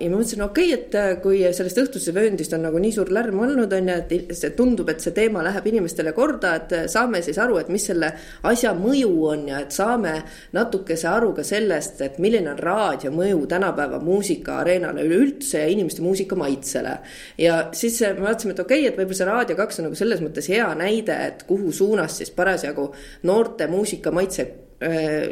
[0.00, 3.10] ja ma mõtlesin, okei okay,, et äh, kui sellest õhtuse vööndist on nagu nii suur
[3.12, 6.86] lärm olnud, on ju, et see tundub, et see teema läheb inimestele korda, et äh,
[6.90, 8.12] saame siis aru, et mis selle
[8.48, 10.14] asja mõju on ja et saame
[10.56, 16.96] natukese aru ka sellest, et milline on raadio mõju tänapäeva muusikaareenale üleüldse ja inimeste muusikamaitsele.
[17.38, 19.98] ja siis äh, me vaatasime, et okei okay,, et võib-olla see Raadio kaks on nagu
[19.98, 22.90] selles mõttes hea näide, et kuhu suunas siis parasjagu
[23.28, 24.69] noorte muusikamaitse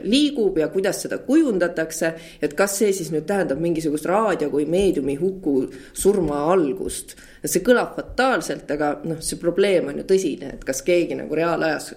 [0.02, 2.12] liigub ja kuidas seda kujundatakse.
[2.42, 7.16] et kas see siis nüüd tähendab mingisugust raadio kui meediumi huku surma algust.
[7.44, 11.94] see kõlab fataalselt, aga noh, see probleem on ju tõsine, et kas keegi nagu reaalajas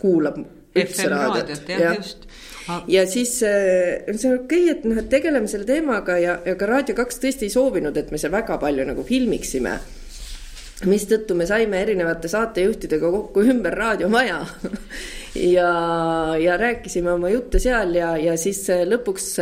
[0.00, 0.40] kuulab
[0.74, 1.68] üldse raadiot.
[1.68, 2.80] ja, ja.
[2.88, 6.56] ja siis äh, see on okei okay,, et noh, et tegeleme selle teemaga ja, ja
[6.58, 9.78] ka Raadio kaks tõesti ei soovinud, et me seal väga palju nagu filmiksime
[10.86, 14.42] mistõttu me saime erinevate saatejuhtidega kokku ümber raadiomaja
[15.34, 15.70] ja,
[16.40, 19.34] ja rääkisime oma jutte seal ja, ja siis lõpuks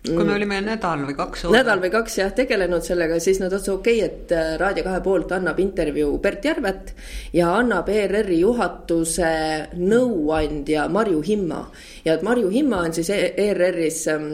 [0.00, 3.80] kui me olime nädal või kaks nädal või kaks jah, tegelenud sellega, siis nad otsustasid,
[3.80, 6.94] okei okay,, et äh, Raadio kahe poolt annab intervjuu Bert Järvet
[7.36, 9.32] ja annab ERR-i juhatuse
[9.76, 11.60] nõuandja Marju Himma.
[12.06, 14.30] ja et Marju Himma on siis ERR-is ähm,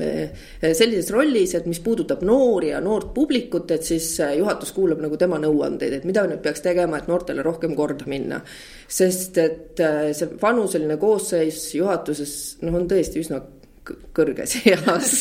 [0.00, 5.04] äh, sellises rollis, et mis puudutab noori ja noort publikut, et siis äh, juhatus kuulab
[5.04, 8.40] nagu tema nõuandeid, et mida nüüd peaks tegema, et noortele rohkem korda minna.
[8.88, 9.80] sest et
[10.14, 12.32] see vanuseline koosseis juhatuses
[12.62, 13.40] noh, on tõesti üsna
[14.16, 15.12] kõrges eas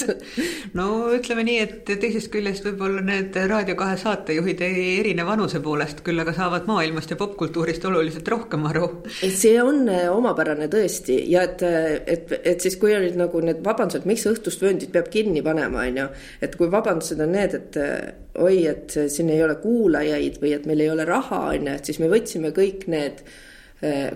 [0.78, 6.02] no ütleme nii, et teisest küljest võib-olla need Raadio kahe saatejuhid ei erine vanuse poolest,
[6.06, 8.90] küll aga saavad maailmast ja popkultuurist oluliselt rohkem aru.
[9.26, 13.64] et see on äh, omapärane tõesti ja et, et, et siis, kui olid nagu need
[13.66, 16.12] vabandused, miks õhtust vööndit peab kinni panema, on ju.
[16.46, 17.98] et kui vabandused on need, et äh,
[18.42, 21.92] oi, et siin ei ole kuulajaid või et meil ei ole raha, on ju, et
[21.92, 23.26] siis me võtsime kõik need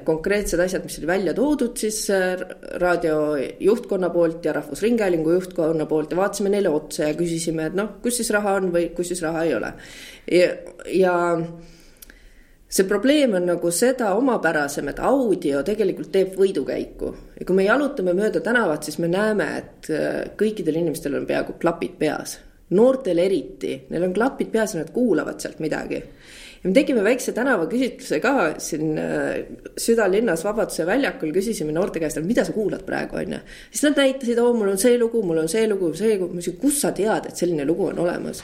[0.03, 2.39] konkreetsed asjad, mis oli välja toodud siis eh,
[2.79, 3.17] raadio
[3.59, 8.21] juhtkonna poolt ja Rahvusringhäälingu juhtkonna poolt ja vaatasime neile otsa ja küsisime, et noh, kus
[8.21, 9.73] siis raha on või kus siis raha ei ole.
[10.95, 11.13] ja,
[12.69, 18.15] see probleem on nagu seda omapärasem, et audio tegelikult teeb võidukäiku ja kui me jalutame
[18.15, 22.39] mööda tänavat, siis me näeme, et eh, kõikidel inimestel on peaaegu klapid peas.
[22.69, 25.99] noortel eriti, neil on klapid peas ja nad kuulavad sealt midagi
[26.63, 29.41] ja me tegime väikse tänavaküsitluse ka siin äh,
[29.79, 33.41] südalinnas Vabaduse väljakul, küsisime noorte käest, mida sa kuulad praegu, on ju.
[33.71, 36.43] siis nad näitasid, oo, mul on see lugu, mul on see lugu, see lugu, ma
[36.43, 38.43] ütlesin, kust sa tead, et selline lugu on olemas.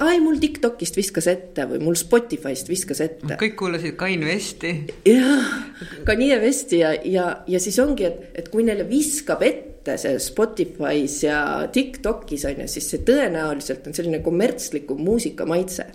[0.00, 3.38] ai, mul Tiktokist viskas ette või mul Spotify'st viskas ette.
[3.40, 4.74] kõik kuulasid Kain Vesti.
[5.08, 5.54] jah,
[6.08, 10.18] Kanye Vesti ja, ja, ja siis ongi, et, et kui neile viskab ette ette see
[10.18, 15.86] Spotify's ja Tiktokis on ju, siis see tõenäoliselt on selline kommertslikum muusika maitse.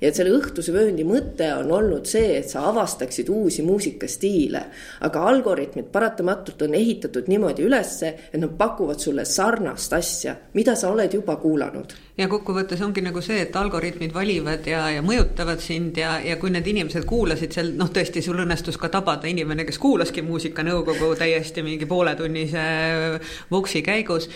[0.00, 4.64] ja et selle õhtuse vööndi mõte on olnud see, et sa avastaksid uusi muusikastiile.
[5.00, 10.90] aga algoritmid paratamatult on ehitatud niimoodi ülesse, et nad pakuvad sulle sarnast asja, mida sa
[10.90, 15.98] oled juba kuulanud ja kokkuvõttes ongi nagu see, et algoritmid valivad ja, ja mõjutavad sind
[16.00, 19.80] ja, ja kui need inimesed kuulasid seal, noh, tõesti, sul õnnestus ka tabada inimene, kes
[19.82, 22.64] kuulaski muusikanõukogu täiesti mingi pooletunnise
[23.52, 24.30] voksi käigus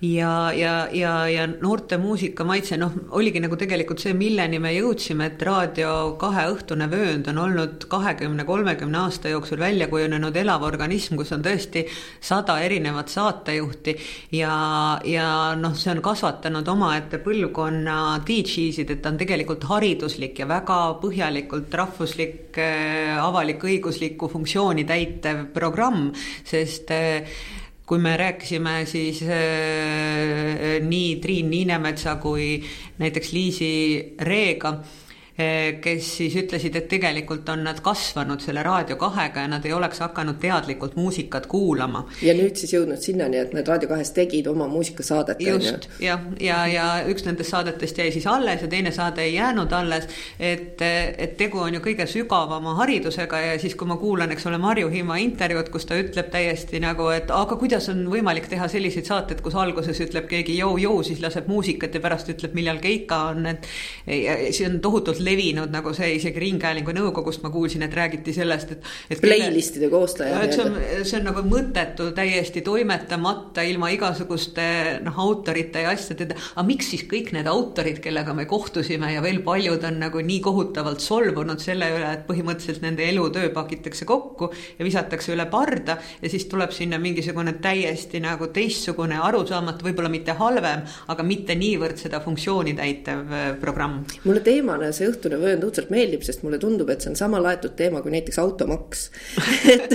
[0.00, 5.42] ja, ja, ja, ja noorte muusikamaitse, noh, oligi nagu tegelikult see, milleni me jõudsime, et
[5.42, 11.34] Raadio kahe õhtune vöönd on olnud kahekümne, kolmekümne aasta jooksul välja kujunenud elav organism, kus
[11.34, 11.82] on tõesti
[12.20, 13.96] sada erinevat saatejuhti.
[14.38, 14.54] Ja,
[15.02, 20.80] ja noh, see on kasvatanud omaette põlvkonna DJ-sid, et ta on tegelikult hariduslik ja väga
[21.02, 26.12] põhjalikult rahvuslik äh, avalik-õiguslikku funktsiooni täitev programm,
[26.46, 27.40] sest äh,
[27.88, 32.60] kui me rääkisime siis äh, nii Triin Niinemetsa kui
[32.98, 33.70] näiteks Liisi
[34.20, 34.97] Reega äh,
[35.80, 40.00] kes siis ütlesid, et tegelikult on nad kasvanud selle Raadio kahega ja nad ei oleks
[40.02, 42.08] hakanud teadlikult muusikat kuulama.
[42.22, 45.40] ja nüüd siis jõudnud sinnani, et nad Raadio kahes tegid oma muusikasaadet.
[45.46, 49.34] just, jah, ja, ja, ja üks nendest saadetest jäi siis alles ja teine saade ei
[49.34, 50.08] jäänud alles.
[50.40, 54.58] et, et tegu on ju kõige sügavama haridusega ja siis, kui ma kuulan, eks ole,
[54.58, 59.06] Marju Hima intervjuud, kus ta ütleb täiesti nagu, et aga kuidas on võimalik teha selliseid
[59.06, 63.46] saateid, kus alguses ütleb keegi jõu-jõu, siis laseb muusikat ja pärast ütleb, millal keika on,
[63.54, 63.70] et
[64.08, 68.90] see on tohutult levinud nagu see isegi Ringhäälingu nõukogust ma kuulsin, et räägiti sellest, et,
[69.10, 69.22] et.
[69.22, 70.42] Playlist'ide koostaja.
[70.44, 74.68] et see on, see on nagu mõttetu, täiesti toimetamata, ilma igasuguste
[75.04, 76.36] noh, autorite ja asjadeta.
[76.54, 80.40] aga miks siis kõik need autorid, kellega me kohtusime ja veel paljud on nagu nii
[80.44, 86.30] kohutavalt solvunud selle üle, et põhimõtteliselt nende elutöö pakitakse kokku ja visatakse üle parda ja
[86.30, 92.20] siis tuleb sinna mingisugune täiesti nagu teistsugune, arusaamatu, võib-olla mitte halvem, aga mitte niivõrd seda
[92.24, 94.04] funktsiooni täitev äh, programm.
[94.24, 97.40] mulle teemana see õhtu õhtune vöönd õudselt meeldib, sest mulle tundub, et see on sama
[97.42, 99.04] laetud teema kui näiteks automaks
[99.74, 99.94] et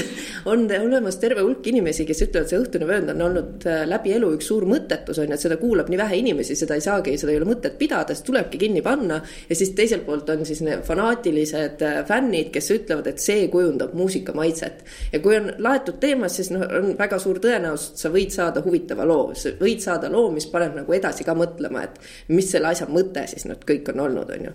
[0.49, 4.33] on olemas terve hulk inimesi, kes ütlevad, see õhtune vöönd on olnud äh, läbi elu
[4.37, 7.33] üks suur mõttetus on ju, et seda kuulab nii vähe inimesi, seda ei saagi, seda
[7.33, 9.21] ei ole mõtet pidada, siis tulebki kinni panna.
[9.49, 13.95] ja siis teiselt poolt on siis need fanaatilised äh, fännid, kes ütlevad, et see kujundab
[13.97, 14.83] muusika maitset.
[15.13, 18.63] ja kui on laetud teemas, siis noh, on väga suur tõenäosus, et sa võid saada
[18.65, 21.99] huvitava loo, sa võid saada loo, mis paneb nagu edasi ka mõtlema, et
[22.33, 24.53] mis selle asja mõte siis nüüd kõik on olnud, on ju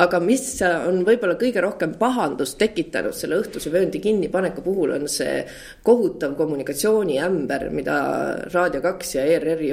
[0.00, 5.42] aga mis on võib-olla kõige rohkem pahandust tekitanud selle õhtuse vööndi kinnipaneku puhul, on see
[5.86, 7.96] kohutav kommunikatsiooniämber, mida
[8.52, 9.72] Raadio kaks ja ERR-i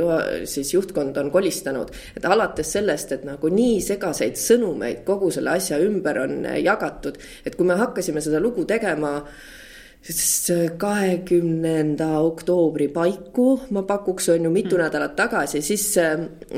[0.49, 1.91] siis juhtkond on kolistanud.
[2.15, 7.55] et alates sellest, et nagu nii segaseid sõnumeid kogu selle asja ümber on jagatud, et
[7.55, 9.21] kui me hakkasime seda lugu tegema
[10.79, 14.83] kahekümnenda oktoobri paiku ma pakuks, on ju, mitu mm.
[14.85, 16.13] nädalat tagasi, siis äh,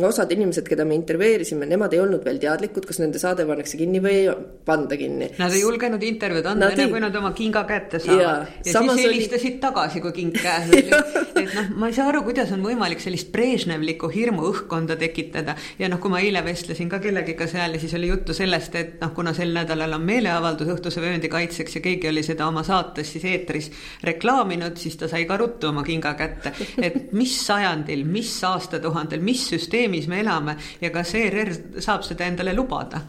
[0.05, 4.03] osad inimesed, keda me intervjueerisime, nemad ei olnud veel teadlikud, kas nende saade pannakse kinni
[4.03, 5.31] või ei panda kinni.
[5.39, 8.21] Nad ei julgenud intervjuud anda, enne kui nad oma kinga kätte saavad.
[8.21, 9.63] ja, ja siis helistasid oli...
[9.65, 10.85] tagasi, kui king käes oli
[11.43, 15.99] et noh, ma ei saa aru, kuidas on võimalik sellist Brežnevlikku hirmuõhkkonda tekitada ja noh,
[16.01, 19.33] kui ma eile vestlesin ka kellegiga seal ja siis oli juttu sellest, et noh, kuna
[19.37, 23.69] sel nädalal on meeleavaldus õhtuse vööndi kaitseks ja keegi oli seda oma saates siis eetris
[24.03, 26.53] reklaaminud, siis ta sai ka ruttu oma kinga kätte.
[26.81, 32.55] et mis sajandil, mis aastatuhandel, mis süsteemis me elame ja kas ERR saab seda endale
[32.57, 33.01] lubada?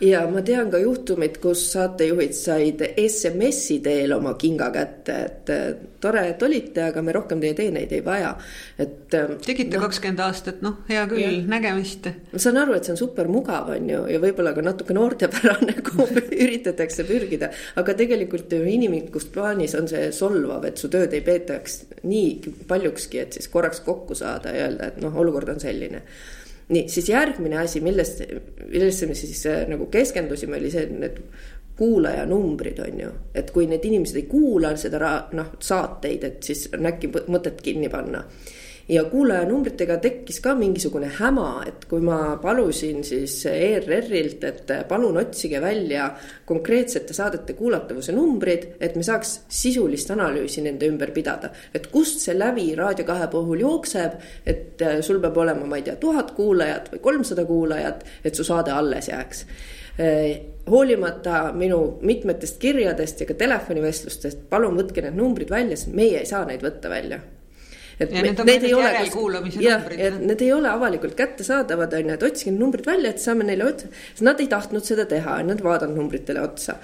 [0.00, 5.52] Ja ma tean ka juhtumit, kus saatejuhid said SMS-i teel oma kinga kätte, et
[6.00, 8.34] tore, et olite, aga me rohkem teie teeneid ei vaja,
[8.78, 9.14] et.
[9.16, 12.10] Ähm, tegite kakskümmend no, aastat, noh, hea küll, nägemist.
[12.32, 15.78] ma saan aru, et see on super mugav, on ju, ja võib-olla ka natuke noortepärane,
[15.88, 16.08] kuhu
[16.44, 21.82] üritatakse pürgida, aga tegelikult ju inimlikust plaanis on see solvav, et su tööd ei peetaks
[22.04, 26.04] nii paljukski, et siis korraks kokku saada ja öelda, et noh, olukord on selline
[26.68, 28.22] nii, siis järgmine asi, millest,
[28.66, 31.20] millesse me siis äh, nagu keskendusime, oli see, need
[31.76, 36.88] kuulajanumbrid on ju, et kui need inimesed ei kuula seda noh, saateid, et siis on
[36.88, 38.24] äkki mõtet kinni panna
[38.88, 45.60] ja kuulajanumbritega tekkis ka mingisugune häma, et kui ma palusin siis ERR-ilt, et palun otsige
[45.62, 46.08] välja
[46.46, 51.50] konkreetsete saadete kuulatavuse numbrid, et me saaks sisulist analüüsi nende ümber pidada.
[51.74, 55.96] et kust see lävi Raadio kahe puhul jookseb, et sul peab olema, ma ei tea,
[55.96, 59.46] tuhat kuulajat või kolmsada kuulajat, et su saade alles jääks
[60.70, 66.28] hoolimata minu mitmetest kirjadest ja ka telefonivestlustest, palun võtke need numbrid välja, sest meie ei
[66.28, 67.22] saa neid võtta välja
[68.00, 70.00] et ja me, need need ei ole järelkuulamise numbrid.
[70.04, 73.64] et need ei ole avalikult kättesaadavad, on ju, et otsige numbrid välja, et saame neile
[73.70, 73.88] otsa.
[74.26, 76.76] Nad ei tahtnud seda teha, nad vaadanud numbritele otsa.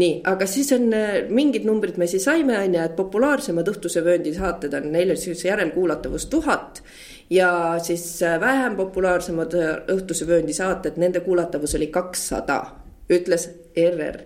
[0.00, 4.04] nii, aga siis on äh, mingid numbrid me siis saime, on ju, et populaarsemad Õhtuse
[4.06, 6.82] vööndi saated on, neil on siis järelkuulatavus tuhat
[7.30, 7.50] ja
[7.82, 12.62] siis äh, vähem populaarsemad äh, Õhtuse vööndi saated, nende kuulatavus oli kakssada,
[13.10, 14.22] ütles ERR.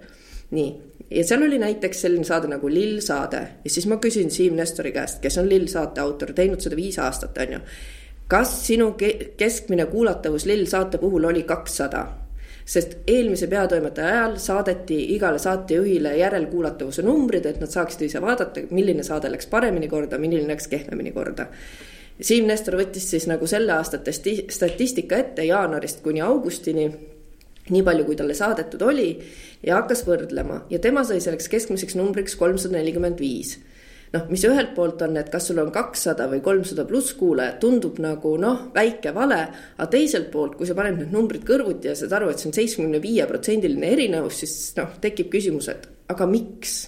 [0.52, 4.56] nii ja seal oli näiteks selline saade nagu Lill saade ja siis ma küsin Siim
[4.56, 7.62] Nestori käest, kes on Lill saate autor, teinud seda viis aastat, on ju.
[8.28, 8.94] kas sinu
[9.36, 12.06] keskmine kuulatavus Lill saate puhul oli kakssada?
[12.64, 19.04] sest eelmise peatoimetaja ajal saadeti igale saatejuhile järelkuulatavuse numbrid, et nad saaksid ise vaadata, milline
[19.04, 21.46] saade läks paremini korda, milline läks kehvemini korda.
[22.20, 26.86] Siim Nestor võttis siis nagu selle aasta statistika ette jaanuarist kuni augustini
[27.70, 29.08] nii palju, kui talle saadetud oli
[29.64, 33.56] ja hakkas võrdlema ja tema sai selleks keskmiseks numbriks kolmsada nelikümmend viis
[34.14, 37.98] noh, mis ühelt poolt on, et kas sul on kakssada või kolmsada pluss kuulajat, tundub
[38.02, 39.40] nagu noh, väike vale.
[39.76, 42.56] aga teiselt poolt, kui sa paned need numbrid kõrvuti ja saad aru, et see on
[42.56, 46.82] seitsmekümne viie protsendiline erinevus, siis noh, tekib küsimus, et aga miks?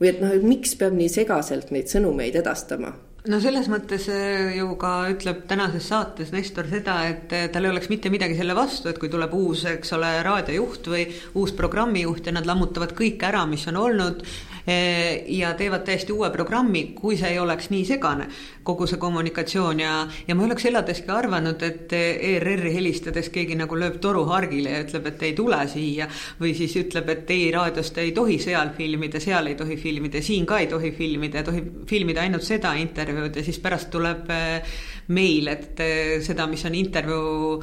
[0.00, 2.90] või et noh, et miks peab nii segaselt neid sõnumeid edastama
[3.30, 7.72] no selles mõttes äh, ju ka ütleb tänases saates Nestor seda, et äh, tal ei
[7.72, 11.06] oleks mitte midagi selle vastu, et kui tuleb uus, eks ole, raadiojuht või
[11.40, 14.26] uus programmijuht ja nad lammutavad kõik ära, mis on olnud
[14.64, 18.28] ja teevad täiesti uue programmi, kui see ei oleks nii segane,
[18.64, 19.92] kogu see kommunikatsioon ja,
[20.28, 24.82] ja ma ei oleks eladeski arvanud, et ERR-i helistades keegi nagu lööb toru hargile ja
[24.86, 26.08] ütleb, et ei tule siia
[26.40, 30.48] või siis ütleb, et ei, raadiost ei tohi seal filmida, seal ei tohi filmida, siin
[30.48, 34.76] ka ei tohi filmida, tohib filmida ainult seda intervjuud ja siis pärast tuleb äh,
[35.12, 37.60] meil, et äh, seda, mis on intervjuu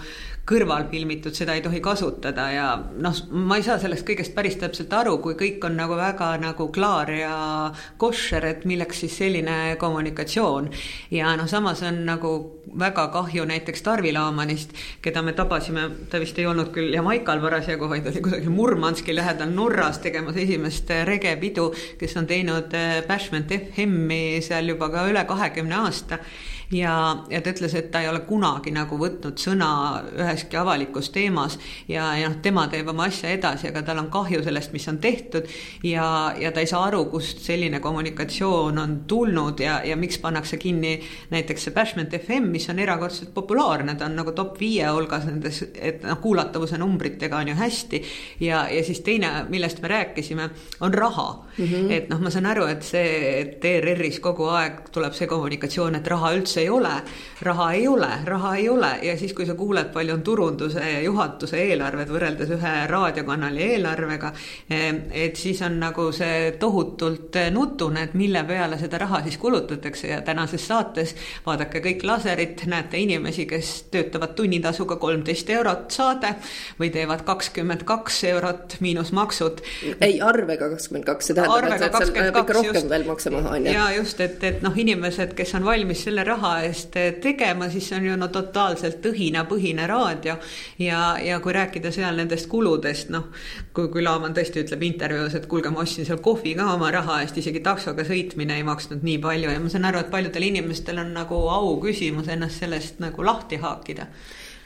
[0.51, 4.91] kõrval filmitud, seda ei tohi kasutada ja noh, ma ei saa sellest kõigest päris täpselt
[4.93, 7.35] aru, kui kõik on nagu väga nagu klaar ja
[8.01, 10.69] koššer, et milleks siis selline kommunikatsioon.
[11.11, 12.33] ja noh, samas on nagu
[12.79, 17.89] väga kahju näiteks Tarvi Laamanist, keda me tabasime, ta vist ei olnud küll Jamaikal parasjagu,
[17.89, 24.41] vaid oli kusagil Murmanski lähedal Norras tegemas esimest regepidu, kes on teinud äh, Bashment FM-i
[24.43, 26.21] seal juba ka üle kahekümne aasta
[26.71, 29.69] ja, ja ta ütles, et ta ei ole kunagi nagu võtnud sõna
[30.15, 31.57] üheski avalikus teemas
[31.89, 34.99] ja, ja noh, tema teeb oma asja edasi, aga tal on kahju sellest, mis on
[35.03, 35.49] tehtud
[35.87, 36.05] ja,
[36.39, 40.97] ja ta ei saa aru, kust selline kommunikatsioon on tulnud ja, ja miks pannakse kinni
[41.31, 45.63] näiteks see Bashment FM, mis on erakordselt populaarne, ta on nagu top viie hulgas nendes,
[45.75, 48.03] et noh, kuulatavuse numbritega on ju hästi
[48.47, 50.49] ja, ja siis teine, millest me rääkisime,
[50.81, 51.65] on raha mm.
[51.65, 51.91] -hmm.
[51.91, 53.05] et noh, ma saan aru, et see,
[53.41, 56.93] et ERR-is kogu aeg tuleb see kommunikatsioon, et raha üldse ei ole,
[57.41, 61.01] raha ei ole, raha ei ole ja siis, kui sa kuuled, palju on turunduse ja
[61.05, 64.33] juhatuse eelarved võrreldes ühe raadiokanali eelarvega,
[64.69, 70.21] et siis on nagu see tohutult nutune, et mille peale seda raha siis kulutatakse ja
[70.25, 76.35] tänases saates vaadake kõik laserit, näete inimesi, kes töötavad tunnitasuga kolmteist eurot saade
[76.79, 79.61] või teevad kakskümmend kaks eurot miinus maksud.
[79.99, 83.55] ei, arvega kakskümmend kaks, see tähendab, et seal peab ikka rohkem just, veel makse maha,
[83.57, 83.73] on ju.
[83.75, 87.97] ja just, et, et noh, inimesed, kes on valmis selle raha eest tegema, siis see
[87.97, 90.35] on ju no totaalselt õhinapõhine raadio.
[90.79, 93.29] ja, ja kui rääkida seal nendest kuludest, noh,
[93.73, 97.21] kui, kui Laaman tõesti ütleb intervjuus, et kuulge, ma ostsin seal kohvi ka oma raha
[97.23, 101.01] eest, isegi taksoga sõitmine ei maksnud nii palju ja ma saan aru, et paljudel inimestel
[101.01, 104.07] on nagu au küsimus ennast sellest nagu lahti haakida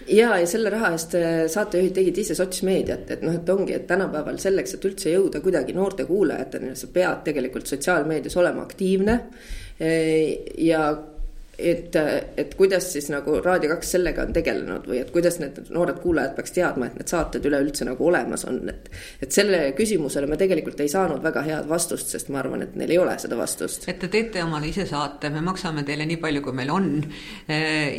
[0.08, 3.88] ja, ja selle raha eest äh, saatejuhid tegid ise sotsmeediat, et noh, et ongi, et
[3.90, 9.20] tänapäeval selleks, et üldse jõuda kuidagi noorte kuulajateni, sa pead tegelikult sotsiaalmeedias olema aktiivne.
[9.82, 10.88] Äh, ja
[11.58, 11.96] et,
[12.38, 16.36] et kuidas siis nagu Raadio kaks sellega on tegelenud või et kuidas need noored kuulajad
[16.36, 18.90] peaks teadma, et need saated üleüldse nagu olemas on, et.
[19.24, 22.96] et sellele küsimusele me tegelikult ei saanud väga head vastust, sest ma arvan, et neil
[22.96, 23.88] ei ole seda vastust.
[23.90, 26.90] et te teete omale ise saate, me maksame teile nii palju, kui meil on.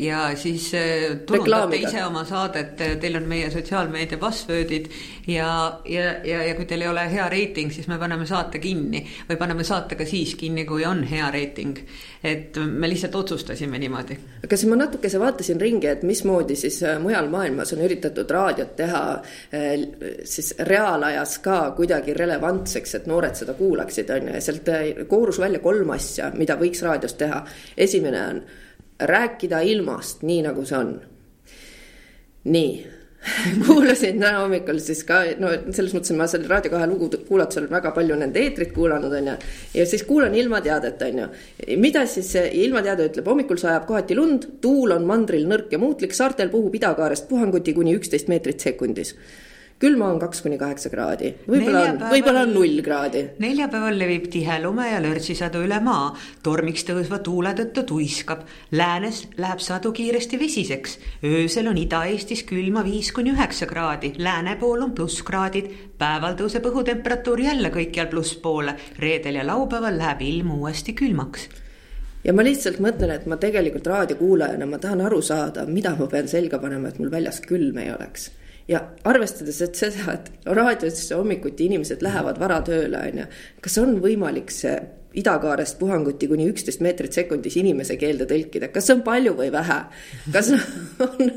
[0.02, 4.90] ja siis eh, turundate ise oma saadet, teil on meie sotsiaalmeedia password'id
[5.32, 5.48] ja,
[5.88, 9.40] ja, ja, ja kui teil ei ole hea reiting, siis me paneme saate kinni või
[9.40, 11.80] paneme saate ka siis kinni, kui on hea reiting.
[12.26, 14.18] et me lihtsalt otsustame otsustasime niimoodi.
[14.54, 19.02] siis ma natukese vaatasin ringi, et mismoodi siis äh, mujal maailmas on üritatud raadiot teha
[19.12, 19.86] äh,
[20.24, 25.38] siis reaalajas ka kuidagi relevantseks, et noored seda kuulaksid, on ju, ja sealt äh, koorus
[25.38, 27.44] välja kolm asja, mida võiks raadios teha.
[27.76, 28.42] esimene on
[29.00, 31.00] rääkida ilmast, nii nagu see on.
[32.44, 32.95] nii
[33.66, 37.68] kuulasin täna hommikul siis ka, no selles mõttes, et ma selle Raadio kahe lugu kuulatusel
[37.70, 39.36] väga palju nende eetrit kuulanud, on ju.
[39.80, 41.28] ja siis kuulan ilmateadet, on ju.
[41.82, 46.52] mida siis ilmateade ütleb, hommikul sajab kohati lund, tuul on mandril nõrk ja muutlik, saartel
[46.52, 49.16] puhub idakaarest puhanguti kuni üksteist meetrit sekundis
[49.82, 53.22] külma on kaks kuni kaheksa kraadi, võib-olla on, võib-olla on null kraadi.
[53.42, 56.06] neljapäeval levib tihe lume ja lörtsisadu üle maa,
[56.44, 58.46] tormiks tõusva tuule tõttu tuiskab.
[58.72, 64.86] Läänes läheb sadu kiiresti vesiseks, öösel on Ida-Eestis külma viis kuni üheksa kraadi, lääne pool
[64.86, 65.68] on plusskraadid.
[65.98, 71.48] päeval tõuseb õhutemperatuur jälle kõikjal plusspoole, reedel ja laupäeval läheb ilm uuesti külmaks.
[72.24, 76.28] Ja ma lihtsalt mõtlen, et ma tegelikult raadiokuulajana, ma tahan aru saada, mida ma pean
[76.28, 78.30] selga panema, et mul väljas külm ei oleks
[78.68, 83.26] ja arvestades, et seda, et raadios hommikuti inimesed lähevad vara tööle, on ju,
[83.62, 84.76] kas on võimalik see
[85.16, 89.78] idakaarest puhanguti kuni üksteist meetrit sekundis inimese keelde tõlkida, kas see on palju või vähe?
[90.32, 90.50] kas
[91.06, 91.30] on,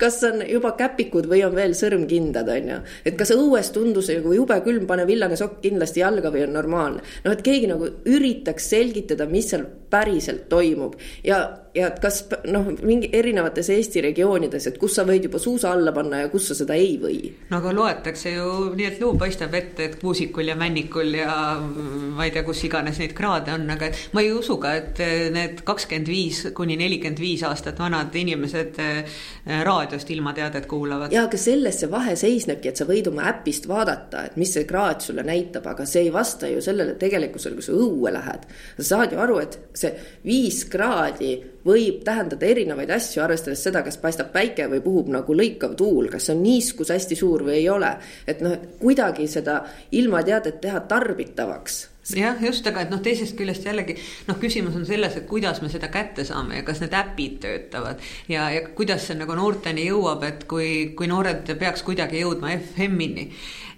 [0.00, 4.32] kas on juba käpikud või on veel sõrmkindad, on ju, et kas õues tundus nagu
[4.36, 7.04] jube külm, pane villane sokk kindlasti jalga või on normaalne.
[7.26, 11.42] noh, et keegi nagu üritaks selgitada, mis seal päriselt toimub ja
[11.78, 15.92] ja et kas noh, mingi erinevates Eesti regioonides, et kus sa võid juba suusa alla
[15.94, 17.18] panna ja kus sa seda ei või?
[17.50, 22.26] no aga loetakse ju nii, et luu paistab ette, et kuusikul ja männikul ja ma
[22.26, 25.02] ei tea, kus iganes neid kraade on, aga et ma ei usu ka, et
[25.34, 29.18] need kakskümmend viis kuni nelikümmend viis aastat vanad inimesed eh,
[29.66, 31.14] raadiost ilmateadet kuulavad.
[31.14, 34.66] ja aga selles see vahe seisnebki, et sa võid oma äpist vaadata, et mis see
[34.68, 38.48] kraad sulle näitab, aga see ei vasta ju sellele tegelikkusele, kui sa õue lähed.
[38.80, 39.92] sa saad ju aru, et see
[40.26, 41.32] viis kraadi
[41.68, 46.30] võib tähendada erinevaid asju, arvestades seda, kas paistab päike või puhub nagu lõikav tuul, kas
[46.34, 47.92] on niiskus hästi suur või ei ole.
[48.26, 49.60] et noh, kuidagi seda
[49.92, 51.86] ilmateadet teha tarbitavaks.
[52.16, 53.98] Jah, just, aga et noh, teisest küljest jällegi
[54.30, 58.00] noh, küsimus on selles, et kuidas me seda kätte saame ja kas need äpid töötavad.
[58.32, 63.26] Ja, ja kuidas see nagu noorteni jõuab, et kui, kui noored peaks kuidagi jõudma FM-ini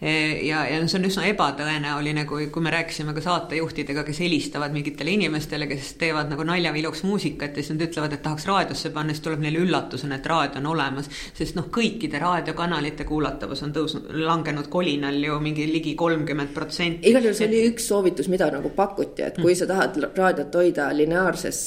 [0.00, 5.12] ja, ja see on üsna ebatõenäoline, kui, kui me rääkisime ka saatejuhtidega, kes helistavad mingitele
[5.18, 9.24] inimestele, kes teevad nagu naljaviluks muusikat ja siis nad ütlevad, et tahaks raadiosse panna, siis
[9.24, 11.10] tuleb neile üllatusena, et raadio on olemas.
[11.34, 17.10] sest noh, kõikide raadiokanalite kuulatavus on tõusnud, langenud kolinal ju mingi ligi kolmkümmend protsenti.
[17.10, 19.58] igal juhul see oli üks soovitus, mida nagu pakuti, et kui mm.
[19.58, 21.60] sa tahad raadiot hoida lineaarses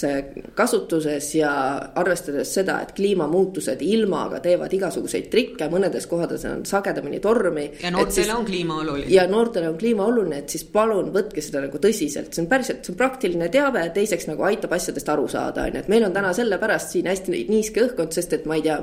[0.56, 1.54] kasutuses ja
[1.96, 7.70] arvestades seda, et kliimamuutused ilmaga teevad igasuguseid trikke, mõnedes kohtades on sagedamini tormi.
[7.82, 9.06] ja noorte noortele on kliima oluline.
[9.10, 12.84] ja noortele on kliima oluline, et siis palun võtke seda nagu tõsiselt, see on päriselt,
[12.86, 16.16] see on praktiline teave, teiseks nagu aitab asjadest aru saada, on ju, et meil on
[16.16, 18.80] täna sellepärast siin hästi niiske õhkkond, sest et ma ei tea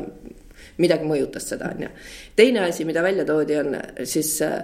[0.80, 1.88] midagi mõjutas seda, on ju.
[2.36, 3.76] teine asi, mida välja toodi, on
[4.08, 4.60] siis äh,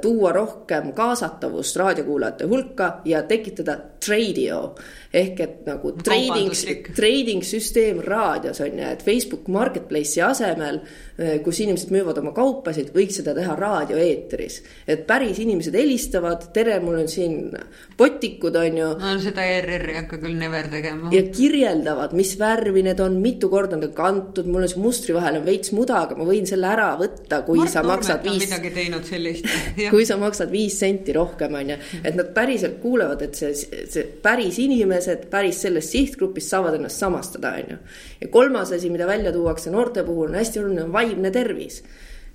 [0.00, 4.62] tuua rohkem kaasatavust raadiokuulajate hulka ja tekitada trade'io
[5.10, 6.52] ehk et nagu trading,
[6.94, 10.78] trading süsteem raadios on ju, et Facebook Marketplace'i asemel,
[11.18, 14.60] eh, kus inimesed müüvad oma kaupasid, võiks seda teha raadioeetris.
[14.86, 17.50] et päris inimesed helistavad, tere, mul on siin
[17.96, 18.90] potikud, on ju.
[19.00, 21.10] no seda ERR ei hakka küll never tegema.
[21.10, 25.18] ja kirjeldavad, mis värvi need on, mitu korda on ta kantud, mul on see mustri
[25.18, 28.46] vahel on veits muda, aga ma võin selle ära võtta, kui Mart sa maksad viis.
[28.46, 29.50] midagi teinud sellist
[29.92, 33.50] kui sa maksad viis senti rohkem, on ju, et nad päriselt kuulevad, et see,
[33.90, 37.76] see päris inimene inimesed päris sellest sihtgrupist saavad ennast samastada, on ju.
[38.20, 41.82] ja kolmas asi, mida välja tuuakse noorte puhul on hästi oluline, on vaimne tervis.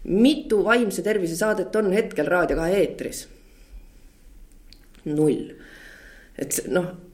[0.03, 3.27] mitu vaimse tervise saadet on hetkel Raadio kahe eetris?
[5.05, 5.53] null.
[6.37, 7.04] et noh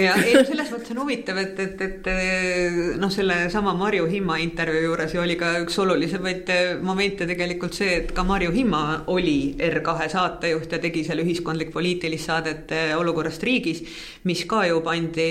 [0.00, 5.14] ja ei, selles mõttes on huvitav, et, et, et noh, sellesama Marju Himma intervjuu juures
[5.14, 6.52] ju oli ka üks olulisemaid
[6.86, 12.76] momente tegelikult see, et ka Marju Himma oli R2 saatejuht ja tegi seal ühiskondlik-poliitilist saadet
[12.98, 13.82] Olukorrast riigis,
[14.28, 15.30] mis ka ju pandi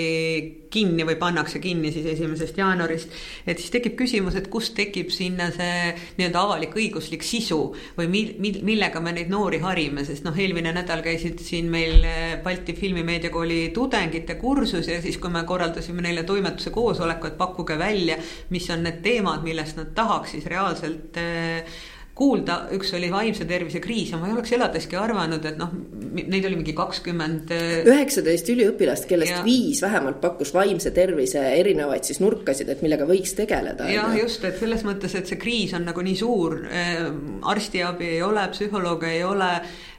[0.74, 3.12] kinni või pannakse kinni siis esimesest jaanuarist.
[3.46, 7.60] et siis tekib küsimus, et kust tekib sinna see nii-öelda avalik-õiguslik sisu
[7.98, 12.02] või mil, mil, millega me neid noori harime, sest noh, eelmine nädal käisid siin meil
[12.44, 18.18] Balti Filmimeediakooli tudengite kursus ja siis, kui me korraldasime neile toimetuse koosoleku, et pakkuge välja,
[18.50, 21.76] mis on need teemad, millest nad tahaks siis reaalselt äh,
[22.14, 25.72] kuulda, üks oli vaimse tervise kriis ja ma ei oleks eladeski arvanud, et noh,
[26.14, 27.50] neid oli mingi kakskümmend.
[27.54, 33.08] Äh, üheksateist üliõpilast, kellest ja, viis vähemalt pakkus vaimse tervise erinevaid siis nurkasid, et millega
[33.08, 33.88] võiks tegeleda.
[33.90, 37.02] jah, just, et selles mõttes, et see kriis on nagu nii suur, äh,
[37.50, 39.50] arstiabi ei ole, psühholooge ei ole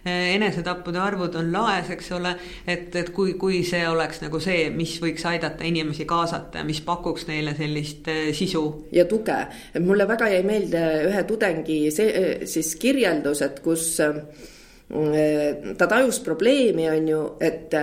[0.06, 2.36] enesetappude arvud on laes, eks ole,
[2.68, 6.82] et, et kui, kui see oleks nagu see, mis võiks aidata inimesi kaasata ja mis
[6.86, 8.64] pakuks neile sellist eh, sisu.
[8.95, 9.38] ja tuge,
[9.74, 15.88] et mulle väga jäi meelde ühe tudengi see eh, siis kirjeldus, et kus eh, ta
[15.89, 17.74] tajus probleemi, on ju, et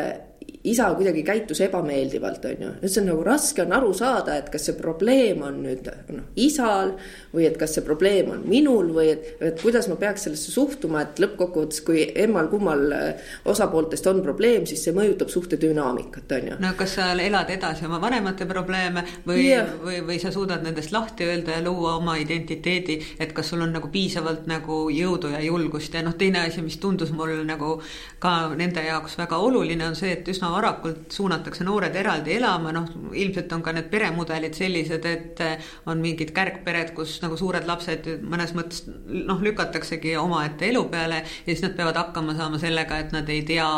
[0.65, 2.69] isa kuidagi käitus ebameeldivalt, on ju.
[2.83, 6.29] nüüd see on nagu raske on aru saada, et kas see probleem on nüüd noh,
[6.39, 6.93] isal
[7.33, 11.03] või et kas see probleem on minul või et, et kuidas ma peaks sellesse suhtuma,
[11.03, 16.61] et lõppkokkuvõttes, kui emmal-kummal äh, osapooltest on probleem, siis see mõjutab suhte dünaamikat, on ju.
[16.63, 20.95] no kas sa elad edasi oma vanemate probleeme või yeah., või, või sa suudad nendest
[20.95, 25.43] lahti öelda ja luua oma identiteedi, et kas sul on nagu piisavalt nagu jõudu ja
[25.43, 27.75] julgust ja noh, teine asi, mis tundus mul nagu
[28.23, 32.89] ka nende jaoks väga oluline, on see, et üsna varakult suunatakse noored eraldi elama, noh,
[33.19, 38.09] ilmselt on ka need peremudelid sellised, et eh, on mingid kärgpered, kus nagu suured lapsed
[38.23, 43.17] mõnes mõttes noh, lükataksegi omaette elu peale ja siis nad peavad hakkama saama sellega, et
[43.17, 43.69] nad ei tea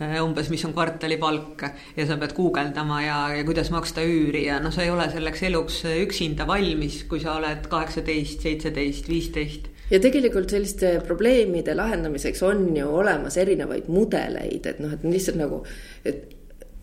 [0.00, 1.66] eh, umbes, mis on kvartalipalk
[1.96, 5.46] ja sa pead guugeldama ja, ja kuidas maksta üüri ja noh, sa ei ole selleks
[5.48, 12.66] eluks üksinda valmis, kui sa oled kaheksateist, seitseteist, viisteist ja tegelikult selliste probleemide lahendamiseks on
[12.76, 15.62] ju olemas erinevaid mudeleid, et noh, et lihtsalt nagu,
[16.08, 16.26] et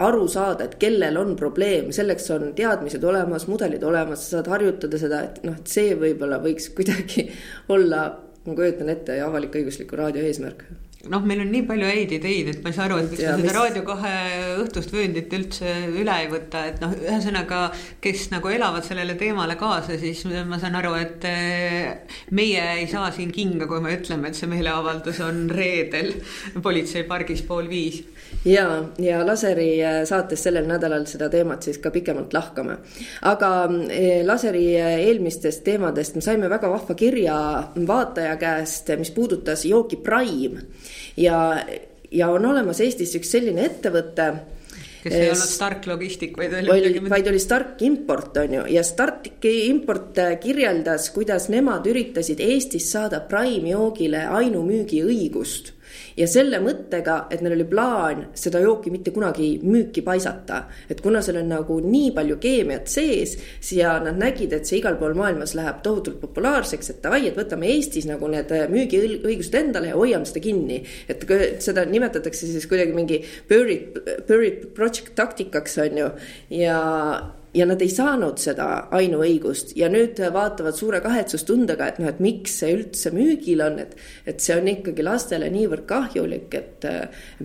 [0.06, 5.00] aru saada, et kellel on probleem, selleks on teadmised olemas, mudelid olemas, sa saad harjutada
[5.00, 7.30] seda, et noh, et see võib-olla võiks kuidagi
[7.76, 8.08] olla,
[8.46, 10.66] ma kujutan ette, avalik-õigusliku raadio eesmärk
[11.12, 13.28] noh, meil on nii palju häid ideid, et ma ei saa aru, et miks me
[13.28, 13.54] seda mis...
[13.56, 14.14] Raadio kahe
[14.64, 17.62] õhtust vööndit üldse üle ei võta, et noh, ühesõnaga,
[18.04, 23.12] kes nagu elavad sellele teemale kaasa, siis ma saan aru, et eh, meie ei saa
[23.16, 26.14] siin kinga, kui me ütleme, et see meeleavaldus on reedel
[26.66, 28.02] politseipargis pool viis.
[28.46, 28.68] ja,
[29.02, 32.80] ja Laseri eh, saates sellel nädalal seda teemat siis ka pikemalt lahkame.
[33.30, 33.52] aga
[33.90, 37.38] eh, Laseri eelmistest teemadest me saime väga vahva kirja
[37.88, 40.66] vaataja käest, mis puudutas jooki Prime
[41.18, 41.40] ja,
[42.12, 44.28] ja on olemas Eestis üks selline ettevõte
[45.06, 47.10] kes ei olnud Stark Logistic, vaid oli muud.
[47.14, 53.22] vaid oli Stark Import, on ju, ja Stark Import kirjeldas, kuidas nemad üritasid Eestis saada
[53.30, 55.75] Prime joogile ainumüügiõigust
[56.18, 60.64] ja selle mõttega, et neil oli plaan seda jooki mitte kunagi müüki paisata.
[60.90, 63.38] et kuna seal on nagu nii palju keemiat sees
[63.72, 67.70] ja nad nägid, et see igal pool maailmas läheb tohutult populaarseks, et davai, et võtame
[67.76, 70.84] Eestis nagu need müügiõigused endale ja hoiame seda kinni.
[71.08, 71.26] et
[71.64, 76.12] seda nimetatakse siis kuidagi mingi buried, buried project taktikaks on ju
[76.50, 76.78] ja
[77.56, 82.60] ja nad ei saanud seda ainuõigust ja nüüd vaatavad suure kahetsustundega, et noh, et miks
[82.62, 83.96] see üldse müügil on, et,
[84.28, 86.88] et see on ikkagi lastele niivõrd kahjulik, et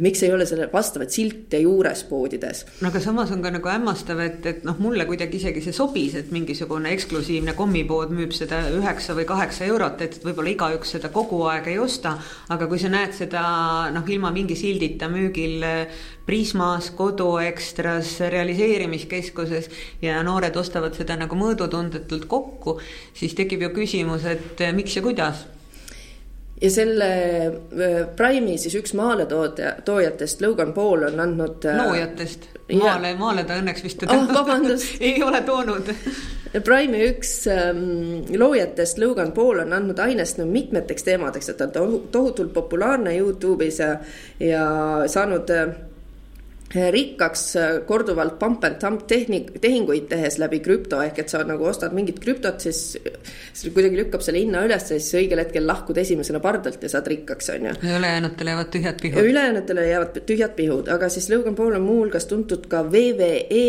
[0.02, 2.64] miks ei ole selle vastavat silte juures poodides.
[2.80, 6.16] no aga samas on ka nagu hämmastav, et, et noh, mulle kuidagi isegi see sobis,
[6.18, 11.44] et mingisugune eksklusiivne kommipood müüb seda üheksa või kaheksa eurot, et võib-olla igaüks seda kogu
[11.50, 12.16] aeg ei osta,
[12.50, 13.42] aga kui sa näed seda
[13.94, 15.62] noh, ilma mingi sildita müügil
[16.30, 19.66] Prismas, Koduekstras, realiseerimiskeskuses,
[20.02, 22.76] ja noored ostavad seda nagu mõõdutundetult kokku,
[23.18, 25.42] siis tekib ju küsimus, et miks ja kuidas?
[26.60, 31.66] Ja selle äh, Prime'i siis üks maaletooja, toojatest, Logan Paul on andnud.
[31.66, 32.46] Loojatest,
[32.78, 34.54] maale, maale ta õnneks vist oh,
[35.10, 35.90] ei ole toonud.
[36.62, 42.04] Prime'i üks ähm, loojatest, Logan Paul on andnud ainest no, mitmeteks teemadeks, et ta on
[42.14, 43.94] tohutult populaarne Youtube'is ja,
[44.38, 44.66] ja
[45.10, 45.78] saanud äh,
[46.70, 51.66] rikkaks äh, korduvalt pump and dump tehnik, tehinguid tehes läbi krüpto ehk et sa nagu
[51.66, 52.94] ostad mingit krüptot, siis,
[53.52, 57.10] siis kuidagi lükkab selle hinna üles ja siis õigel hetkel lahkud esimesena pardalt ja saad
[57.10, 57.74] rikkaks, on ju.
[57.96, 59.30] ülejäänutele jäävad tühjad pihud.
[59.32, 63.66] ülejäänutele jäävad tühjad pihud, aga siis Logan Paul on muuhulgas tuntud ka VVE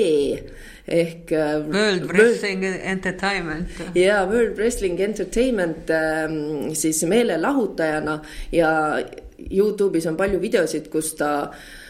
[0.87, 1.33] ehk.
[1.33, 3.81] Äh, World Wrestling Entertainment.
[3.97, 8.21] jaa, World Wrestling Entertainment ähm, siis meelelahutajana
[8.53, 8.71] ja
[9.41, 11.80] Youtube'is on palju videosid, kus ta Äh,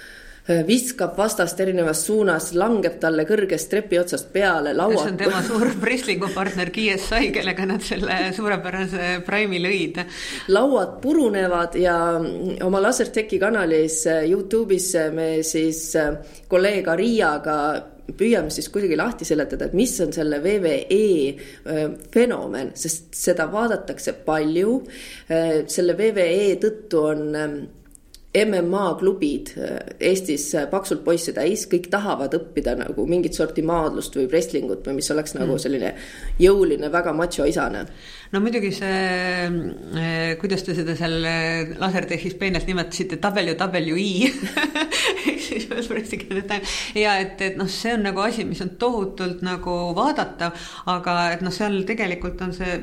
[0.67, 4.99] viskab vastast erinevas suunas, langeb talle kõrgest trepi otsast peale, lauad.
[4.99, 10.01] see on tema suur wrestling'u partner KSI, kellega nad selle suurepärase Prime'i lõid.
[10.53, 11.95] lauad purunevad ja
[12.65, 15.83] oma Lasertechi kanalis äh, Youtube'is äh, me siis
[16.51, 17.57] kolleeg Ariaga
[18.17, 24.73] püüame siis kuidagi lahti seletada, et mis on selle VVE fenomen, sest seda vaadatakse palju.
[25.71, 27.21] selle VVE tõttu on
[28.33, 34.15] MMA klubid äh, Eestis äh, paksult poisse täis, kõik tahavad õppida nagu mingit sorti maadlust
[34.15, 35.59] või wrestlingut või mis oleks nagu mm.
[35.59, 35.91] selline
[36.39, 37.83] jõuline, väga macho-isane
[38.31, 39.47] no muidugi see,
[39.99, 44.31] eh, kuidas te seda seal eh, lasertehis peenelt nimetasite, WWE
[45.31, 45.67] ehk siis
[46.95, 50.55] ja et, et noh, see on nagu asi, mis on tohutult nagu vaadatav,
[50.91, 52.77] aga et noh, seal tegelikult on see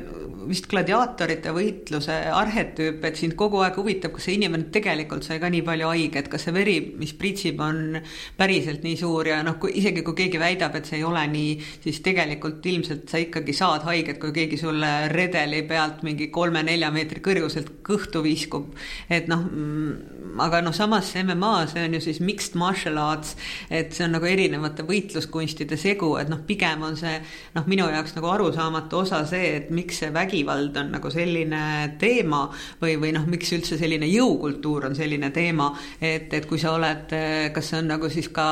[0.49, 5.49] vist gladiaatorite võitluse arhetüüp, et sind kogu aeg huvitab, kas see inimene tegelikult sai ka
[5.51, 7.99] nii palju haiget, kas see veri, mis pritsib, on
[8.37, 11.57] päriselt nii suur ja noh, kui isegi kui keegi väidab, et see ei ole nii,
[11.83, 16.89] siis tegelikult ilmselt sa ikkagi saad haiget, kui keegi sulle rede redeli pealt mingi kolme-nelja
[16.91, 18.75] meetri kõrguselt kõhtu viskub.
[19.09, 23.35] et noh, mm, aga noh, samas see MMA, see on ju siis mixed martial arts,
[23.69, 27.15] et see on nagu erinevate võitluskunstide segu, et noh, pigem on see
[27.55, 32.45] noh, minu jaoks nagu arusaamatu osa see, et miks see vägivald on nagu selline teema
[32.81, 35.71] või, või noh, miks üldse selline jõukultuur on selline teema,
[36.01, 37.15] et, et kui sa oled,
[37.53, 38.49] kas see on nagu siis ka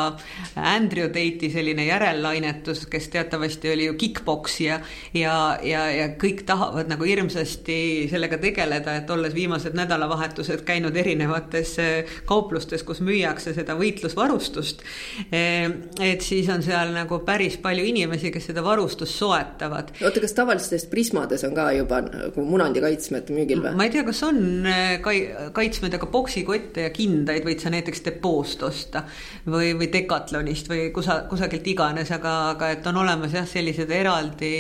[0.56, 4.80] Andrew Tate'i selline järellainetus, kes teatavasti oli ju kick-poksija
[5.18, 10.96] ja, ja, ja kõik tahavad tahavad nagu hirmsasti sellega tegeleda, et olles viimased nädalavahetused käinud
[10.96, 14.84] erinevates eh, kauplustes, kus müüakse seda võitlusvarustust.
[15.32, 15.66] Eh,
[16.06, 19.96] et siis on seal nagu päris palju inimesi, kes seda varustust soetavad.
[20.04, 23.74] oota, kas tavalistes Prismades on ka juba nagu munandi kaitsmed müügil või?
[23.78, 28.06] ma ei tea, kas on eh, kai-, kaitsmed, aga poksikotte ja kindaid võid sa näiteks
[28.06, 29.08] depoost osta
[29.50, 34.56] või, või Decathlonist või kusa-, kusagilt iganes, aga, aga et on olemas jah, sellised eraldi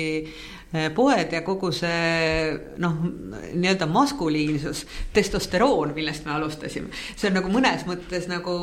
[0.96, 2.96] poed ja kogu see noh,
[3.54, 4.84] nii-öelda maskuliinsus,
[5.16, 8.56] testosteroon, millest me alustasime, see on nagu mõnes mõttes nagu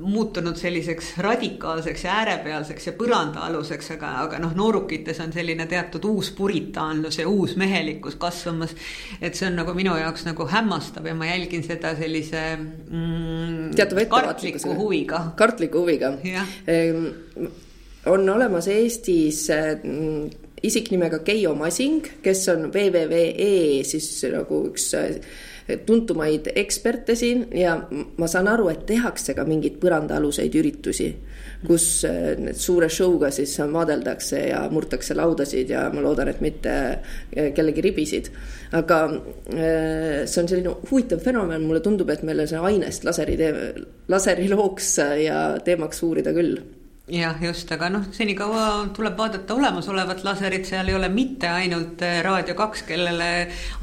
[0.00, 6.32] muutunud selliseks radikaalseks ja äärepealseks ja põrandaaluseks, aga, aga noh, noorukites on selline teatud uus
[6.36, 8.72] puritaanlus ja uus mehelikkus kasvamas.
[9.20, 13.76] et see on nagu minu jaoks nagu hämmastav ja ma jälgin seda sellise mm,
[14.08, 15.26] kartliku huviga.
[15.36, 16.14] kartliku huviga.
[16.66, 17.04] Ehm,
[18.06, 25.16] on olemas Eestis mm, isik nimega Keijo Masing, kes on WWE siis nagu üks äh,
[25.86, 27.74] tuntumaid eksperte siin ja
[28.18, 31.08] ma saan aru, et tehakse ka mingeid põrandaaluseid üritusi,
[31.66, 37.50] kus äh, suure show'ga siis maadeldakse ja murtakse laudasid ja ma loodan, et mitte äh,
[37.56, 38.30] kellegi ribisid.
[38.72, 38.98] aga
[39.52, 43.36] see on selline huvitav fenomen, mulle tundub, et meil on see ainest laseri
[44.08, 46.56] laserilooks ja teemaks uurida küll
[47.12, 52.20] jah, just, aga noh, senikaua tuleb vaadata olemasolevat laserit, seal ei ole mitte ainult eh,
[52.24, 53.28] Raadio kaks, kellele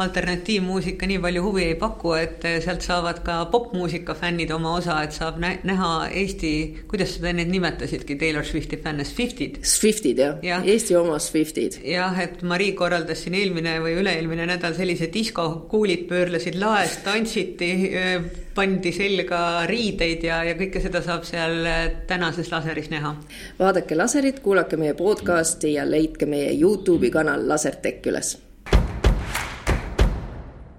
[0.01, 4.97] alternatiivmuusika nii palju huvi ei paku, et eh, sealt saavad ka popmuusika fännid oma osa,
[5.05, 6.53] et saab näha Eesti,
[6.89, 9.61] kuidas sa neid nimetasidki, Taylor Swifti fänne, Swiftid?
[9.63, 11.80] Swiftid jah ja., Eesti oma Swiftid.
[11.86, 17.73] jah, et Marii korraldas siin eelmine või üle-eelmine nädal sellise disko, kuulid pöörlesid laes, tantsiti,
[17.93, 19.39] eh, pandi selga
[19.70, 21.64] riideid ja, ja kõike seda saab seal
[22.10, 23.16] tänases laseris näha.
[23.60, 28.36] Vaadake laserit, kuulake meie podcasti ja leidke meie Youtube'i kanal Lasertech üles